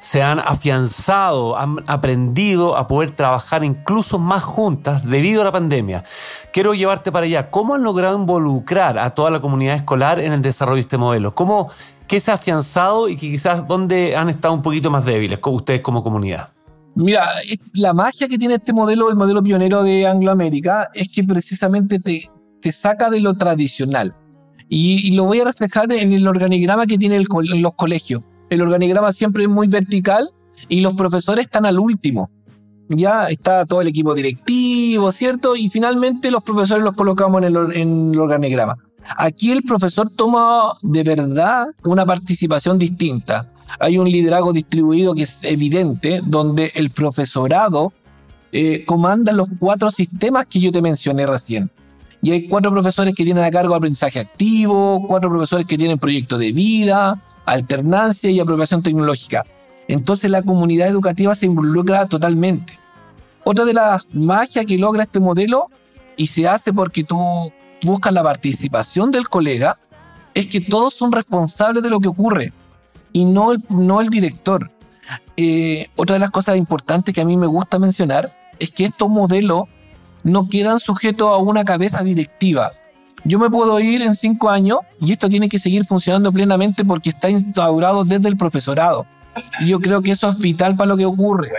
se 0.05 0.21
han 0.21 0.37
afianzado, 0.37 1.57
han 1.57 1.77
aprendido 1.87 2.77
a 2.77 2.85
poder 2.85 3.09
trabajar 3.09 3.63
incluso 3.63 4.19
más 4.19 4.43
juntas 4.43 5.03
debido 5.03 5.41
a 5.41 5.45
la 5.45 5.51
pandemia. 5.51 6.03
Quiero 6.53 6.75
llevarte 6.75 7.11
para 7.11 7.25
allá. 7.25 7.49
¿Cómo 7.49 7.73
han 7.73 7.81
logrado 7.81 8.15
involucrar 8.15 8.99
a 8.99 9.15
toda 9.15 9.31
la 9.31 9.39
comunidad 9.41 9.77
escolar 9.77 10.19
en 10.19 10.31
el 10.31 10.43
desarrollo 10.43 10.75
de 10.75 10.81
este 10.81 10.99
modelo? 10.99 11.33
¿Cómo, 11.33 11.71
¿Qué 12.07 12.19
se 12.19 12.29
ha 12.29 12.35
afianzado 12.35 13.09
y 13.09 13.15
que 13.15 13.31
quizás 13.31 13.67
dónde 13.67 14.15
han 14.15 14.29
estado 14.29 14.53
un 14.53 14.61
poquito 14.61 14.91
más 14.91 15.05
débiles 15.05 15.39
ustedes 15.43 15.81
como 15.81 16.03
comunidad? 16.03 16.49
Mira, 16.93 17.27
la 17.73 17.93
magia 17.93 18.27
que 18.27 18.37
tiene 18.37 18.53
este 18.53 18.73
modelo, 18.73 19.09
el 19.09 19.15
modelo 19.15 19.41
pionero 19.41 19.81
de 19.81 20.05
Angloamérica, 20.05 20.89
es 20.93 21.09
que 21.09 21.23
precisamente 21.23 21.99
te, 21.99 22.29
te 22.61 22.71
saca 22.71 23.09
de 23.09 23.21
lo 23.21 23.33
tradicional. 23.37 24.15
Y, 24.69 25.15
lo 25.15 25.23
voy 25.23 25.39
a 25.39 25.45
reflejar 25.45 25.91
en 25.91 26.13
el 26.13 26.27
organigrama 26.27 26.85
que 26.85 26.99
tienen 26.99 27.25
los 27.27 27.73
colegios 27.73 28.21
el 28.49 28.61
organigrama 28.61 29.11
siempre 29.11 29.43
es 29.43 29.49
muy 29.49 29.67
vertical 29.67 30.29
y 30.67 30.81
los 30.81 30.93
profesores 30.93 31.45
están 31.45 31.65
al 31.65 31.79
último. 31.79 32.29
Ya 32.87 33.27
está 33.29 33.65
todo 33.65 33.81
el 33.81 33.87
equipo 33.87 34.13
directivo, 34.13 35.11
¿cierto? 35.11 35.55
Y 35.55 35.69
finalmente 35.69 36.29
los 36.29 36.43
profesores 36.43 36.83
los 36.83 36.93
colocamos 36.93 37.41
en 37.43 37.55
el, 37.55 38.19
organigrama. 38.19 38.77
Aquí 39.17 39.51
el 39.51 39.63
profesor 39.63 40.09
toma 40.09 40.73
de 40.81 41.03
verdad 41.03 41.67
una 41.83 42.05
participación 42.05 42.77
distinta. 42.77 43.51
Hay 43.79 43.97
un 43.97 44.09
liderazgo 44.09 44.53
distribuido 44.53 45.15
que 45.15 45.23
es 45.23 45.39
evidente, 45.43 46.21
donde 46.23 46.71
el 46.75 46.91
profesorado 46.91 47.91
eh, 48.51 48.85
comanda 48.85 49.33
los 49.33 49.49
cuatro 49.59 49.89
sistemas 49.89 50.45
que 50.45 50.59
yo 50.59 50.71
te 50.71 50.81
mencioné 50.81 51.25
recién. 51.25 51.71
Y 52.21 52.31
hay 52.31 52.47
cuatro 52.47 52.71
profesores 52.71 53.13
que 53.13 53.23
tienen 53.23 53.43
a 53.43 53.51
cargo 53.51 53.75
aprendizaje 53.75 54.19
activo, 54.19 55.05
cuatro 55.07 55.29
profesores 55.29 55.65
que 55.65 55.77
tienen 55.77 55.99
proyecto 55.99 56.37
de 56.37 56.53
vida, 56.53 57.21
alternancia 57.45 58.29
y 58.29 58.39
apropiación 58.39 58.81
tecnológica. 58.81 59.45
Entonces 59.87 60.31
la 60.31 60.41
comunidad 60.41 60.87
educativa 60.87 61.35
se 61.35 61.45
involucra 61.45 62.07
totalmente. 62.07 62.79
Otra 63.43 63.65
de 63.65 63.73
las 63.73 64.07
magias 64.13 64.65
que 64.65 64.77
logra 64.77 65.03
este 65.03 65.19
modelo, 65.19 65.69
y 66.17 66.27
se 66.27 66.47
hace 66.47 66.73
porque 66.73 67.03
tú 67.03 67.17
buscas 67.83 68.13
la 68.13 68.23
participación 68.23 69.11
del 69.11 69.29
colega, 69.29 69.77
es 70.33 70.47
que 70.47 70.61
todos 70.61 70.93
son 70.93 71.11
responsables 71.11 71.83
de 71.83 71.89
lo 71.89 71.99
que 71.99 72.07
ocurre 72.07 72.53
y 73.13 73.25
no 73.25 73.53
el, 73.53 73.63
no 73.69 74.01
el 74.01 74.09
director. 74.09 74.71
Eh, 75.37 75.89
otra 75.95 76.15
de 76.15 76.19
las 76.19 76.31
cosas 76.31 76.57
importantes 76.57 77.13
que 77.13 77.21
a 77.21 77.25
mí 77.25 77.37
me 77.37 77.47
gusta 77.47 77.79
mencionar 77.79 78.35
es 78.59 78.71
que 78.71 78.85
estos 78.85 79.09
modelos 79.09 79.63
no 80.23 80.49
quedan 80.49 80.79
sujetos 80.79 81.31
a 81.31 81.37
una 81.37 81.63
cabeza 81.63 82.03
directiva, 82.03 82.71
yo 83.25 83.39
me 83.39 83.49
puedo 83.49 83.79
ir 83.79 84.01
en 84.03 84.15
cinco 84.15 84.49
años 84.49 84.79
y 85.01 85.11
esto 85.11 85.27
tiene 85.27 85.49
que 85.49 85.59
seguir 85.59 85.83
funcionando 85.83 86.31
plenamente 86.31 86.85
porque 86.85 87.09
está 87.09 87.29
instaurado 87.29 88.05
desde 88.05 88.29
el 88.29 88.37
profesorado. 88.37 89.05
Y 89.59 89.67
yo 89.67 89.79
creo 89.79 90.01
que 90.01 90.11
eso 90.11 90.29
es 90.29 90.37
vital 90.37 90.75
para 90.75 90.89
lo 90.89 90.97
que 90.97 91.05
ocurre. 91.05 91.49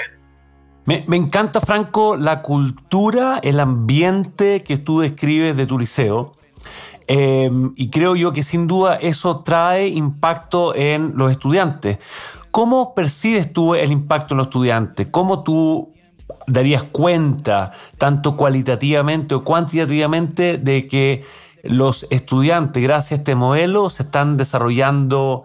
Me, 0.87 1.05
encanta, 1.17 1.61
Franco, 1.61 2.17
la 2.17 2.43
cultura, 2.43 3.41
el 3.43 3.59
ambiente 3.59 4.63
que 4.63 4.79
tú 4.79 5.01
describes 5.01 5.57
de 5.57 5.67
tu 5.67 5.79
liceo. 5.79 6.33
Eh, 7.09 7.51
y 7.75 7.91
creo 7.91 8.15
yo 8.15 8.33
que 8.33 8.45
sin 8.45 8.69
duda 8.69 8.95
eso 8.97 9.41
trae 9.41 9.89
impacto 9.89 10.75
en 10.77 11.15
los 11.17 11.33
estudiantes. 11.33 11.99
¿Cómo 12.53 12.95
percibes 12.95 13.53
tú 13.53 13.75
el 13.75 13.91
impacto 13.91 14.35
en 14.35 14.39
los 14.39 14.47
estudiantes? 14.47 15.09
¿Cómo 15.11 15.43
tú 15.43 15.93
darías 16.47 16.85
cuenta, 16.85 17.73
tanto 17.99 18.37
cualitativamente 18.37 19.35
o 19.35 19.43
cuantitativamente, 19.45 20.59
de 20.59 20.87
que 20.87 21.25
los 21.63 22.07
estudiantes, 22.11 22.83
gracias 22.83 23.13
a 23.13 23.23
este 23.23 23.35
modelo, 23.35 23.91
se 23.91 24.05
están 24.05 24.37
desarrollando 24.37 25.45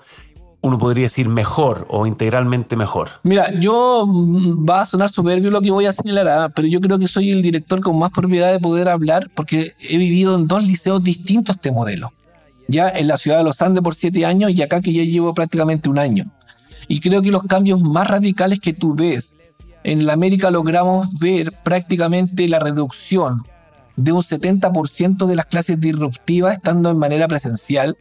uno 0.61 0.77
podría 0.77 1.03
decir 1.03 1.27
mejor 1.27 1.87
o 1.89 2.05
integralmente 2.05 2.75
mejor? 2.75 3.09
Mira, 3.23 3.51
yo 3.59 4.05
mm, 4.07 4.65
va 4.67 4.81
a 4.81 4.85
sonar 4.85 5.09
soberbio 5.09 5.49
lo 5.49 5.61
que 5.61 5.71
voy 5.71 5.87
a 5.87 5.91
señalar, 5.91 6.27
¿ah? 6.27 6.49
pero 6.49 6.67
yo 6.67 6.79
creo 6.79 6.99
que 6.99 7.07
soy 7.07 7.31
el 7.31 7.41
director 7.41 7.81
con 7.81 7.97
más 7.97 8.11
propiedad 8.11 8.51
de 8.51 8.59
poder 8.59 8.87
hablar 8.87 9.29
porque 9.33 9.73
he 9.79 9.97
vivido 9.97 10.35
en 10.35 10.47
dos 10.47 10.67
liceos 10.67 11.03
distintos 11.03 11.55
este 11.55 11.71
modelo. 11.71 12.13
Ya 12.67 12.89
en 12.89 13.07
la 13.07 13.17
ciudad 13.17 13.39
de 13.39 13.43
Los 13.43 13.61
Andes 13.61 13.83
por 13.83 13.95
siete 13.95 14.25
años 14.25 14.51
y 14.51 14.61
acá 14.61 14.81
que 14.81 14.93
ya 14.93 15.03
llevo 15.03 15.33
prácticamente 15.33 15.89
un 15.89 15.97
año. 15.97 16.31
Y 16.87 16.99
creo 16.99 17.21
que 17.21 17.31
los 17.31 17.43
cambios 17.43 17.81
más 17.81 18.07
radicales 18.07 18.59
que 18.59 18.73
tú 18.73 18.95
ves 18.95 19.35
en 19.83 20.05
la 20.05 20.13
América 20.13 20.51
logramos 20.51 21.19
ver 21.19 21.53
prácticamente 21.63 22.47
la 22.47 22.59
reducción 22.59 23.43
de 24.03 24.11
un 24.11 24.21
70% 24.21 25.25
de 25.25 25.35
las 25.35 25.45
clases 25.45 25.79
disruptivas 25.79 26.53
estando 26.53 26.89
en 26.89 26.97
manera 26.97 27.27
presencial, 27.27 27.97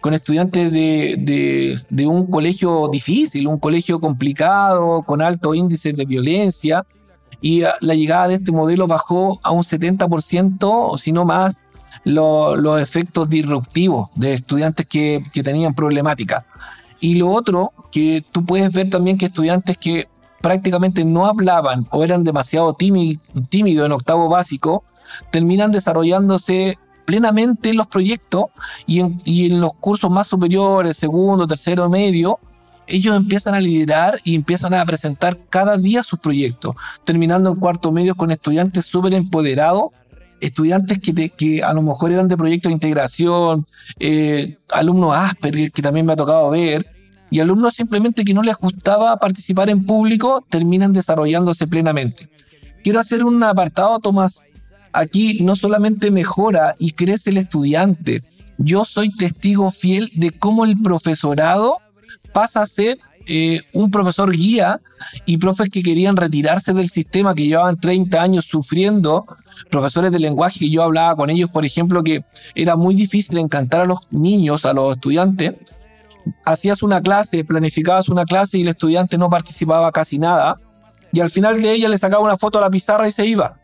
con 0.00 0.14
estudiantes 0.14 0.70
de, 0.70 1.76
de, 1.90 2.06
un 2.06 2.26
colegio 2.26 2.88
difícil, 2.88 3.48
un 3.48 3.58
colegio 3.58 3.98
complicado, 3.98 5.02
con 5.02 5.22
altos 5.22 5.56
índices 5.56 5.96
de 5.96 6.04
violencia, 6.04 6.84
y 7.40 7.62
la 7.80 7.94
llegada 7.94 8.28
de 8.28 8.34
este 8.34 8.52
modelo 8.52 8.86
bajó 8.86 9.40
a 9.42 9.50
un 9.50 9.62
70%, 9.62 10.58
o 10.62 10.98
si 10.98 11.12
no 11.12 11.24
más, 11.24 11.62
los 12.04 12.80
efectos 12.80 13.28
disruptivos 13.28 14.08
de 14.14 14.34
estudiantes 14.34 14.86
que, 14.86 15.22
que 15.32 15.42
tenían 15.42 15.74
problemática. 15.74 16.46
Y 17.00 17.16
lo 17.16 17.30
otro, 17.30 17.72
que 17.90 18.24
tú 18.32 18.44
puedes 18.44 18.72
ver 18.72 18.90
también 18.90 19.18
que 19.18 19.26
estudiantes 19.26 19.76
que 19.76 20.08
prácticamente 20.40 21.04
no 21.04 21.26
hablaban 21.26 21.86
o 21.90 22.04
eran 22.04 22.24
demasiado 22.24 22.74
tímidos 22.74 23.86
en 23.86 23.92
octavo 23.92 24.28
básico, 24.28 24.84
terminan 25.30 25.72
desarrollándose 25.72 26.78
plenamente 27.08 27.70
en 27.70 27.78
los 27.78 27.86
proyectos 27.86 28.44
y 28.86 29.00
en, 29.00 29.60
los 29.60 29.72
cursos 29.74 30.10
más 30.10 30.26
superiores, 30.26 30.96
segundo, 30.96 31.46
tercero, 31.46 31.88
medio, 31.88 32.38
ellos 32.86 33.16
empiezan 33.16 33.54
a 33.54 33.60
liderar 33.60 34.20
y 34.24 34.34
empiezan 34.34 34.74
a 34.74 34.84
presentar 34.84 35.38
cada 35.48 35.78
día 35.78 36.02
sus 36.02 36.18
proyectos, 36.18 36.76
terminando 37.04 37.50
en 37.50 37.56
cuarto 37.56 37.92
medio 37.92 38.14
con 38.14 38.30
estudiantes 38.30 38.84
súper 38.84 39.14
empoderados, 39.14 39.84
estudiantes 40.40 40.98
que, 41.00 41.62
a 41.62 41.72
lo 41.72 41.80
mejor 41.80 42.12
eran 42.12 42.28
de 42.28 42.36
proyectos 42.36 42.68
de 42.68 42.74
integración, 42.74 43.64
eh, 43.98 44.58
alumnos 44.70 45.14
Asperger 45.16 45.72
que 45.72 45.80
también 45.80 46.04
me 46.04 46.12
ha 46.12 46.16
tocado 46.16 46.50
ver, 46.50 46.86
y 47.30 47.40
alumnos 47.40 47.74
simplemente 47.74 48.24
que 48.24 48.34
no 48.34 48.42
les 48.42 48.56
gustaba 48.56 49.16
participar 49.16 49.70
en 49.70 49.84
público, 49.84 50.44
terminan 50.48 50.92
desarrollándose 50.92 51.66
plenamente. 51.66 52.28
Quiero 52.82 53.00
hacer 53.00 53.24
un 53.24 53.42
apartado, 53.42 53.98
Tomás, 53.98 54.44
aquí 54.92 55.40
no 55.42 55.56
solamente 55.56 56.10
mejora 56.10 56.74
y 56.78 56.92
crece 56.92 57.30
el 57.30 57.38
estudiante, 57.38 58.22
yo 58.58 58.84
soy 58.84 59.10
testigo 59.14 59.70
fiel 59.70 60.10
de 60.14 60.32
cómo 60.32 60.64
el 60.64 60.80
profesorado 60.80 61.78
pasa 62.32 62.62
a 62.62 62.66
ser 62.66 62.98
eh, 63.30 63.60
un 63.74 63.90
profesor 63.90 64.32
guía 64.32 64.80
y 65.26 65.36
profes 65.36 65.68
que 65.68 65.82
querían 65.82 66.16
retirarse 66.16 66.72
del 66.72 66.88
sistema, 66.88 67.34
que 67.34 67.46
llevaban 67.46 67.78
30 67.78 68.22
años 68.22 68.46
sufriendo, 68.46 69.26
profesores 69.70 70.10
de 70.10 70.18
lenguaje 70.18 70.60
que 70.60 70.70
yo 70.70 70.82
hablaba 70.82 71.14
con 71.14 71.28
ellos, 71.28 71.50
por 71.50 71.66
ejemplo, 71.66 72.02
que 72.02 72.24
era 72.54 72.74
muy 72.74 72.94
difícil 72.94 73.36
encantar 73.36 73.82
a 73.82 73.84
los 73.84 74.08
niños, 74.10 74.64
a 74.64 74.72
los 74.72 74.94
estudiantes. 74.94 75.54
Hacías 76.46 76.82
una 76.82 77.02
clase, 77.02 77.44
planificabas 77.44 78.08
una 78.08 78.24
clase 78.24 78.56
y 78.56 78.62
el 78.62 78.68
estudiante 78.68 79.18
no 79.18 79.28
participaba 79.28 79.92
casi 79.92 80.18
nada. 80.18 80.58
Y 81.12 81.20
al 81.20 81.28
final 81.28 81.60
de 81.60 81.72
ella 81.72 81.90
le 81.90 81.98
sacaba 81.98 82.24
una 82.24 82.36
foto 82.38 82.56
a 82.56 82.62
la 82.62 82.70
pizarra 82.70 83.06
y 83.08 83.12
se 83.12 83.26
iba. 83.26 83.57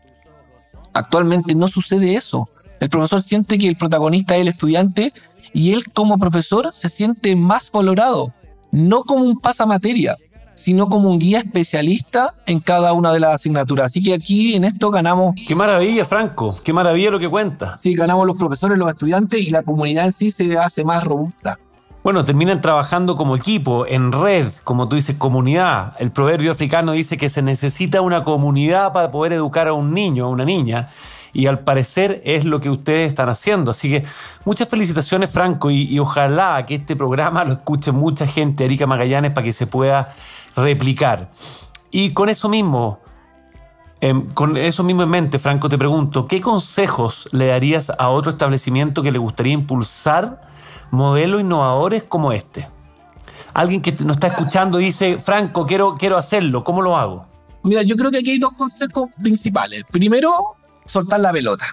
Actualmente 0.95 1.53
no 1.55 1.67
sucede 1.67 2.15
eso. 2.15 2.49
El 2.79 2.89
profesor 2.89 3.21
siente 3.21 3.57
que 3.57 3.67
el 3.67 3.75
protagonista 3.75 4.35
es 4.35 4.41
el 4.41 4.47
estudiante 4.47 5.13
y 5.53 5.73
él 5.73 5.91
como 5.91 6.17
profesor 6.17 6.71
se 6.73 6.87
siente 6.87 7.35
más 7.35 7.69
valorado, 7.69 8.33
no 8.71 9.03
como 9.03 9.25
un 9.25 9.37
pasamateria, 9.37 10.17
sino 10.53 10.87
como 10.87 11.11
un 11.11 11.19
guía 11.19 11.39
especialista 11.39 12.33
en 12.45 12.61
cada 12.61 12.93
una 12.93 13.11
de 13.11 13.19
las 13.19 13.35
asignaturas. 13.35 13.87
Así 13.87 14.01
que 14.01 14.13
aquí 14.13 14.55
en 14.55 14.63
esto 14.63 14.89
ganamos. 14.89 15.35
Qué 15.45 15.53
maravilla, 15.53 16.05
Franco, 16.05 16.57
qué 16.63 16.71
maravilla 16.71 17.11
lo 17.11 17.19
que 17.19 17.29
cuenta. 17.29 17.75
Sí, 17.75 17.93
ganamos 17.93 18.25
los 18.25 18.37
profesores, 18.37 18.77
los 18.77 18.89
estudiantes 18.89 19.45
y 19.45 19.49
la 19.49 19.63
comunidad 19.63 20.05
en 20.05 20.13
sí 20.13 20.31
se 20.31 20.57
hace 20.57 20.85
más 20.85 21.03
robusta. 21.03 21.59
Bueno, 22.05 22.23
terminan 22.23 22.61
trabajando 22.61 23.15
como 23.15 23.35
equipo, 23.35 23.87
en 23.87 24.11
red, 24.11 24.49
como 24.63 24.87
tú 24.87 24.95
dices, 24.95 25.15
comunidad. 25.15 25.95
El 25.97 26.11
proverbio 26.11 26.51
africano 26.51 26.91
dice 26.91 27.17
que 27.17 27.29
se 27.29 27.41
necesita 27.41 28.01
una 28.01 28.23
comunidad 28.23 28.93
para 28.93 29.09
poder 29.09 29.33
educar 29.33 29.67
a 29.67 29.73
un 29.73 29.91
niño, 29.91 30.25
a 30.25 30.29
una 30.29 30.45
niña. 30.45 30.89
Y 31.33 31.47
al 31.47 31.61
parecer 31.61 32.21
es 32.23 32.45
lo 32.45 32.61
que 32.61 32.69
ustedes 32.69 33.07
están 33.07 33.29
haciendo. 33.29 33.71
Así 33.71 33.89
que 33.89 34.05
muchas 34.45 34.69
felicitaciones, 34.69 35.31
Franco, 35.31 35.71
y, 35.71 35.97
ojalá 35.97 36.63
que 36.67 36.75
este 36.75 36.95
programa 36.95 37.43
lo 37.43 37.53
escuche 37.53 37.91
mucha 37.91 38.27
gente, 38.27 38.65
Erika 38.65 38.85
Magallanes, 38.85 39.31
para 39.31 39.45
que 39.45 39.51
se 39.51 39.65
pueda 39.65 40.09
replicar. 40.55 41.31
Y 41.89 42.11
con 42.11 42.29
eso 42.29 42.49
mismo, 42.49 42.99
em, 43.99 44.29
con 44.29 44.57
eso 44.57 44.83
mismo 44.83 45.01
en 45.01 45.09
mente, 45.09 45.39
Franco, 45.39 45.69
te 45.69 45.77
pregunto, 45.79 46.27
¿qué 46.27 46.39
consejos 46.39 47.27
le 47.31 47.47
darías 47.47 47.91
a 47.97 48.09
otro 48.09 48.29
establecimiento 48.29 49.01
que 49.01 49.11
le 49.11 49.17
gustaría 49.17 49.53
impulsar 49.53 50.53
modelos 50.91 51.41
innovadores 51.41 52.03
como 52.03 52.31
este? 52.31 52.67
Alguien 53.53 53.81
que 53.81 53.91
nos 54.03 54.17
está 54.17 54.27
escuchando 54.27 54.77
dice, 54.77 55.17
Franco, 55.17 55.65
quiero, 55.65 55.95
quiero 55.95 56.17
hacerlo, 56.17 56.63
¿cómo 56.63 56.81
lo 56.81 56.97
hago? 56.97 57.25
Mira, 57.63 57.81
yo 57.83 57.95
creo 57.95 58.11
que 58.11 58.17
aquí 58.17 58.31
hay 58.31 58.37
dos 58.37 58.53
consejos 58.53 59.09
principales. 59.21 59.85
Primero, 59.89 60.55
soltar 60.85 61.19
la 61.19 61.31
pelota. 61.31 61.65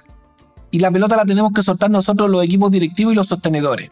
Y 0.71 0.79
la 0.79 0.91
pelota 0.91 1.17
la 1.17 1.25
tenemos 1.25 1.53
que 1.53 1.63
soltar 1.63 1.91
nosotros, 1.91 2.31
los 2.31 2.43
equipos 2.45 2.71
directivos 2.71 3.13
y 3.13 3.17
los 3.17 3.27
sostenedores. 3.27 3.91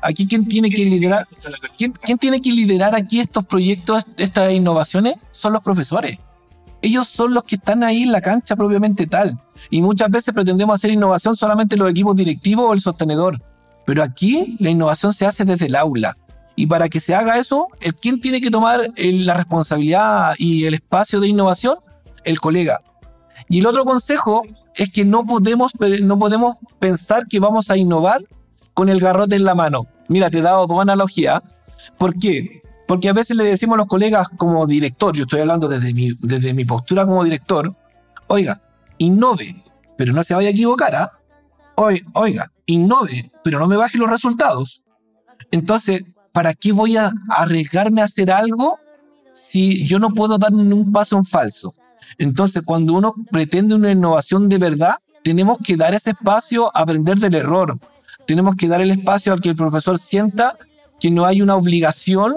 Aquí, 0.00 0.26
¿quién 0.26 0.46
tiene 0.46 0.70
que 0.70 0.84
liderar? 0.84 1.26
¿Quién, 1.76 1.92
quién 1.92 2.18
tiene 2.18 2.40
que 2.40 2.50
liderar 2.50 2.94
aquí 2.94 3.20
estos 3.20 3.44
proyectos, 3.44 4.06
estas 4.16 4.52
innovaciones? 4.52 5.16
Son 5.30 5.52
los 5.52 5.62
profesores. 5.62 6.18
Ellos 6.80 7.08
son 7.08 7.34
los 7.34 7.44
que 7.44 7.56
están 7.56 7.82
ahí 7.82 8.02
en 8.02 8.12
la 8.12 8.20
cancha 8.20 8.56
propiamente 8.56 9.06
tal. 9.06 9.38
Y 9.70 9.82
muchas 9.82 10.10
veces 10.10 10.34
pretendemos 10.34 10.74
hacer 10.74 10.90
innovación 10.90 11.36
solamente 11.36 11.76
los 11.76 11.90
equipos 11.90 12.16
directivos 12.16 12.66
o 12.68 12.72
el 12.72 12.80
sostenedor. 12.80 13.40
Pero 13.86 14.02
aquí 14.02 14.56
la 14.60 14.70
innovación 14.70 15.12
se 15.12 15.26
hace 15.26 15.44
desde 15.44 15.66
el 15.66 15.76
aula. 15.76 16.16
Y 16.56 16.66
para 16.66 16.88
que 16.88 17.00
se 17.00 17.14
haga 17.14 17.38
eso, 17.38 17.66
¿quién 18.00 18.20
tiene 18.20 18.40
que 18.40 18.50
tomar 18.50 18.92
la 18.96 19.34
responsabilidad 19.34 20.34
y 20.38 20.64
el 20.64 20.74
espacio 20.74 21.20
de 21.20 21.28
innovación? 21.28 21.78
El 22.22 22.40
colega. 22.40 22.80
Y 23.48 23.58
el 23.58 23.66
otro 23.66 23.84
consejo 23.84 24.42
es 24.76 24.90
que 24.90 25.04
no 25.04 25.26
podemos, 25.26 25.72
no 26.02 26.18
podemos 26.18 26.56
pensar 26.78 27.26
que 27.26 27.40
vamos 27.40 27.70
a 27.70 27.76
innovar 27.76 28.24
con 28.72 28.88
el 28.88 29.00
garrote 29.00 29.36
en 29.36 29.44
la 29.44 29.54
mano. 29.54 29.86
Mira, 30.08 30.30
te 30.30 30.38
he 30.38 30.42
dado 30.42 30.66
dos 30.66 30.80
analogías. 30.80 31.42
¿Por 31.98 32.18
qué? 32.18 32.60
Porque 32.86 33.08
a 33.08 33.12
veces 33.12 33.36
le 33.36 33.44
decimos 33.44 33.74
a 33.74 33.78
los 33.78 33.86
colegas 33.86 34.28
como 34.36 34.66
director, 34.66 35.14
yo 35.14 35.24
estoy 35.24 35.40
hablando 35.40 35.68
desde 35.68 35.92
mi, 35.94 36.12
desde 36.20 36.54
mi 36.54 36.64
postura 36.64 37.06
como 37.06 37.24
director, 37.24 37.74
oiga, 38.26 38.60
innove, 38.98 39.62
pero 39.96 40.12
no 40.12 40.22
se 40.22 40.34
vaya 40.34 40.48
a 40.48 40.52
equivocar, 40.52 40.94
¿ah? 40.94 41.12
Oiga, 41.76 42.52
innove, 42.66 43.30
pero 43.42 43.58
no 43.58 43.66
me 43.66 43.76
baje 43.76 43.98
los 43.98 44.10
resultados. 44.10 44.82
Entonces, 45.50 46.04
¿para 46.32 46.54
qué 46.54 46.72
voy 46.72 46.96
a 46.96 47.12
arriesgarme 47.28 48.00
a 48.00 48.04
hacer 48.04 48.30
algo 48.30 48.78
si 49.32 49.86
yo 49.86 49.98
no 49.98 50.10
puedo 50.10 50.38
dar 50.38 50.52
un 50.52 50.92
paso 50.92 51.16
en 51.16 51.24
falso? 51.24 51.74
Entonces, 52.18 52.62
cuando 52.64 52.94
uno 52.94 53.14
pretende 53.30 53.74
una 53.74 53.90
innovación 53.90 54.48
de 54.48 54.58
verdad, 54.58 54.96
tenemos 55.22 55.58
que 55.64 55.76
dar 55.76 55.94
ese 55.94 56.10
espacio 56.10 56.74
a 56.76 56.80
aprender 56.80 57.18
del 57.18 57.34
error. 57.34 57.78
Tenemos 58.26 58.56
que 58.56 58.68
dar 58.68 58.80
el 58.80 58.90
espacio 58.90 59.32
al 59.32 59.40
que 59.40 59.50
el 59.50 59.56
profesor 59.56 59.98
sienta 59.98 60.56
que 61.00 61.10
no 61.10 61.24
hay 61.24 61.42
una 61.42 61.56
obligación, 61.56 62.36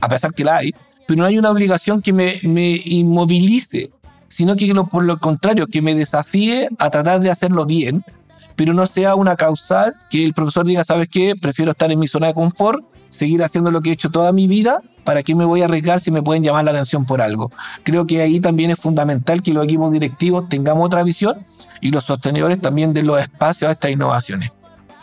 a 0.00 0.08
pesar 0.08 0.32
que 0.32 0.44
la 0.44 0.56
hay, 0.56 0.74
pero 1.06 1.20
no 1.20 1.26
hay 1.26 1.38
una 1.38 1.50
obligación 1.50 2.02
que 2.02 2.12
me, 2.12 2.40
me 2.42 2.80
inmovilice, 2.84 3.90
sino 4.28 4.56
que 4.56 4.72
por 4.90 5.04
lo 5.04 5.18
contrario, 5.18 5.66
que 5.66 5.82
me 5.82 5.94
desafíe 5.94 6.68
a 6.78 6.90
tratar 6.90 7.20
de 7.20 7.30
hacerlo 7.30 7.64
bien, 7.64 8.04
pero 8.56 8.74
no 8.74 8.86
sea 8.86 9.14
una 9.14 9.36
causal 9.36 9.94
que 10.10 10.24
el 10.24 10.34
profesor 10.34 10.66
diga, 10.66 10.82
¿sabes 10.82 11.08
qué? 11.08 11.36
Prefiero 11.36 11.70
estar 11.70 11.92
en 11.92 11.98
mi 11.98 12.08
zona 12.08 12.28
de 12.28 12.34
confort 12.34 12.84
seguir 13.16 13.42
haciendo 13.42 13.70
lo 13.70 13.80
que 13.80 13.90
he 13.90 13.92
hecho 13.92 14.10
toda 14.10 14.32
mi 14.32 14.46
vida, 14.46 14.80
¿para 15.04 15.22
qué 15.22 15.34
me 15.34 15.44
voy 15.44 15.62
a 15.62 15.66
arriesgar 15.66 16.00
si 16.00 16.10
me 16.10 16.22
pueden 16.22 16.42
llamar 16.42 16.64
la 16.64 16.72
atención 16.72 17.04
por 17.04 17.22
algo? 17.22 17.50
Creo 17.82 18.06
que 18.06 18.20
ahí 18.20 18.40
también 18.40 18.70
es 18.70 18.78
fundamental 18.78 19.42
que 19.42 19.52
los 19.52 19.64
equipos 19.64 19.92
directivos 19.92 20.48
tengamos 20.48 20.86
otra 20.86 21.02
visión 21.02 21.44
y 21.80 21.90
los 21.90 22.04
sostenedores 22.04 22.60
también 22.60 22.92
den 22.92 23.06
los 23.06 23.20
espacios 23.20 23.68
a 23.68 23.72
estas 23.72 23.90
innovaciones. 23.90 24.52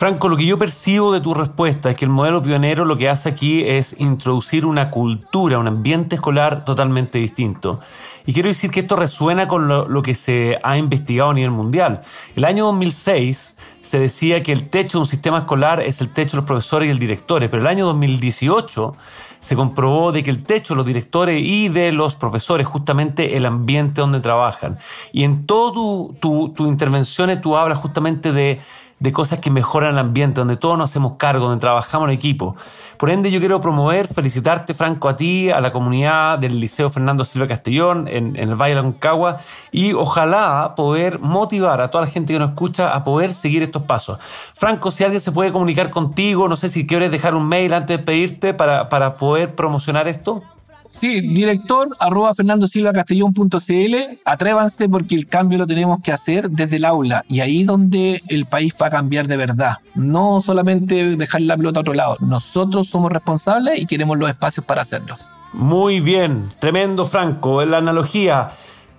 Franco, 0.04 0.28
lo 0.28 0.36
que 0.36 0.46
yo 0.46 0.58
percibo 0.58 1.14
de 1.14 1.22
tu 1.22 1.34
respuesta 1.34 1.90
es 1.90 1.96
que 1.96 2.04
el 2.04 2.12
modelo 2.12 2.44
pionero 2.44 2.84
lo 2.84 2.98
que 2.98 3.08
hace 3.08 3.30
aquí 3.30 3.64
es 3.64 3.96
introducir 4.02 4.66
una 4.66 4.90
cultura, 4.90 5.60
un 5.60 5.68
ambiente 5.70 6.16
escolar 6.16 6.66
totalmente 6.66 7.20
distinto. 7.20 7.80
Y 8.26 8.34
quiero 8.34 8.50
decir 8.50 8.70
que 8.70 8.82
esto 8.82 8.98
resuena 8.98 9.48
con 9.48 9.70
lo, 9.70 10.02
que 10.02 10.14
se 10.14 10.60
ha 10.62 10.78
investigado 10.78 11.30
a 11.30 11.34
nivel 11.34 11.52
mundial. 11.52 12.02
El 12.36 12.44
año 12.44 12.66
2006 12.66 13.56
se 13.80 13.98
decía 13.98 14.44
que 14.44 14.52
el 14.52 14.68
techo 14.70 14.98
de 14.98 15.04
un 15.04 15.08
sistema 15.08 15.38
escolar 15.38 15.80
es 15.80 16.02
el 16.02 16.12
techo 16.12 16.32
de 16.32 16.42
los 16.42 16.48
profesores 16.48 16.90
y 16.90 16.92
el 16.92 17.00
directores, 17.00 17.48
pero 17.48 17.62
el 17.62 17.68
año 17.68 17.86
2018 17.86 18.98
se 19.40 19.56
comprobó 19.56 20.12
de 20.12 20.22
que 20.22 20.32
el 20.32 20.44
techo 20.44 20.74
de 20.74 20.80
los 20.80 20.86
directores 20.86 21.42
y 21.42 21.70
de 21.70 21.94
los 21.94 22.18
profesores, 22.18 22.68
justamente 22.68 23.38
el 23.38 23.46
ambiente 23.46 24.02
donde 24.02 24.20
trabajan. 24.20 24.80
Y 25.14 25.24
en 25.24 25.46
todas 25.46 25.74
tus 25.74 26.20
tu, 26.20 26.50
tu 26.50 26.68
intervenciones 26.68 27.42
tú 27.42 27.56
hablas 27.56 27.78
justamente 27.78 28.34
de 28.34 28.60
de 29.04 29.12
cosas 29.12 29.40
que 29.40 29.52
mejoran 29.52 29.96
el 29.96 30.00
ambiente, 30.00 30.40
donde 30.40 30.56
todos 30.56 30.78
nos 30.78 30.90
hacemos 30.90 31.16
cargo, 31.18 31.48
donde 31.48 31.60
trabajamos 31.60 32.08
en 32.08 32.14
equipo. 32.14 32.56
Por 32.96 33.10
ende, 33.10 33.32
yo 33.32 33.42
quiero 33.42 33.60
promover, 33.60 34.08
felicitarte, 34.08 34.74
Franco, 34.74 35.10
a 35.10 35.18
ti, 35.18 35.50
a 35.50 35.60
la 35.60 35.74
comunidad 35.74 36.40
del 36.40 36.58
Liceo 36.58 36.90
Fernando 36.90 37.26
Silva 37.26 37.50
Castellón, 37.50 38.08
en, 38.08 38.38
el 38.38 38.56
Valle 38.56 38.76
de 38.76 38.82
Concagua, 38.82 39.40
y 39.74 39.92
ojalá 39.92 40.74
poder 40.78 41.20
motivar 41.20 41.82
a 41.82 41.92
toda 41.92 42.06
la 42.06 42.10
gente 42.10 42.32
que 42.32 42.40
nos 42.40 42.52
escucha 42.52 42.94
a 42.96 43.04
poder 43.04 43.34
seguir 43.34 43.62
estos 43.62 43.84
pasos. 43.84 44.20
Franco, 44.54 44.90
si 44.90 45.04
alguien 45.04 45.20
se 45.20 45.34
puede 45.34 45.52
comunicar 45.52 45.90
contigo, 45.90 46.48
no 46.48 46.56
sé 46.56 46.70
si 46.70 46.88
quieres 46.88 47.12
dejar 47.12 47.36
un 47.36 47.46
mail 47.46 47.74
antes 47.74 47.98
de 47.98 48.04
pedirte 48.06 48.54
para, 48.54 48.88
para 48.88 49.16
poder 49.16 49.54
promocionar 49.54 50.08
esto. 50.08 50.44
Sí, 50.94 51.22
director 51.22 51.90
arroba 52.00 52.34
fernandosilvacastellón.cl. 52.36 53.96
Atrévanse 54.26 54.88
porque 54.88 55.16
el 55.16 55.28
cambio 55.28 55.58
lo 55.58 55.66
tenemos 55.66 56.00
que 56.02 56.12
hacer 56.12 56.52
desde 56.52 56.76
el 56.76 56.86
aula 56.86 57.26
y 57.28 57.40
ahí 57.40 57.64
donde 57.64 58.22
el 58.30 58.46
país 58.46 58.76
va 58.80 58.88
a 58.88 58.92
cambiar 58.92 59.28
de 59.28 59.36
verdad. 59.36 59.80
No 59.96 60.40
solamente 60.40 61.18
dejar 61.18 61.42
la 61.42 61.58
pelota 61.58 61.80
a 61.80 61.82
otro 61.82 61.96
lado. 61.96 62.18
Nosotros 62.20 62.88
somos 62.88 63.12
responsables 63.12 63.82
y 63.82 63.88
queremos 63.88 64.20
los 64.20 64.30
espacios 64.30 64.66
para 64.68 64.84
hacerlos. 64.84 65.26
Muy 65.54 66.00
bien, 66.00 66.50
tremendo 66.60 67.08
Franco. 67.08 67.66
La 67.66 67.78
analogía 67.78 68.50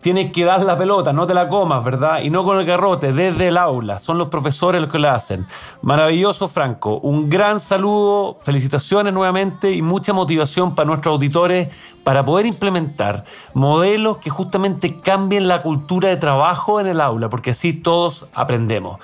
tienes 0.05 0.33
que 0.33 0.45
dar 0.45 0.61
la 0.61 0.77
pelota, 0.77 1.15
no 1.15 1.27
te 1.27 1.33
la 1.33 1.49
comas, 1.49 1.83
¿verdad? 1.83 2.21
Y 2.21 2.29
no 2.29 2.45
con 2.45 2.59
el 2.59 2.67
garrote, 2.67 3.15
desde 3.15 3.49
el 3.49 3.57
aula. 3.57 3.99
Son 3.99 4.19
los 4.19 4.29
profesores 4.29 4.83
los 4.83 4.91
que 4.91 4.99
la 4.99 5.15
hacen. 5.15 5.47
Maravilloso, 5.81 6.47
Franco. 6.47 6.99
Un 6.99 7.31
gran 7.31 7.59
saludo, 7.59 8.39
felicitaciones 8.43 9.15
nuevamente 9.15 9.73
y 9.73 9.81
mucha 9.81 10.13
motivación 10.13 10.75
para 10.75 10.89
nuestros 10.89 11.15
auditores 11.15 11.71
para 12.03 12.23
poder 12.23 12.45
implementar 12.45 13.25
modelos 13.55 14.19
que 14.19 14.29
justamente 14.29 15.01
cambien 15.01 15.49
la 15.49 15.63
cultura 15.63 16.11
de 16.11 16.19
trabajo 16.19 16.81
en 16.81 16.87
el 16.87 17.01
aula, 17.01 17.31
porque 17.31 17.53
así 17.53 17.73
todos 17.73 18.29
aprendemos. 18.35 19.01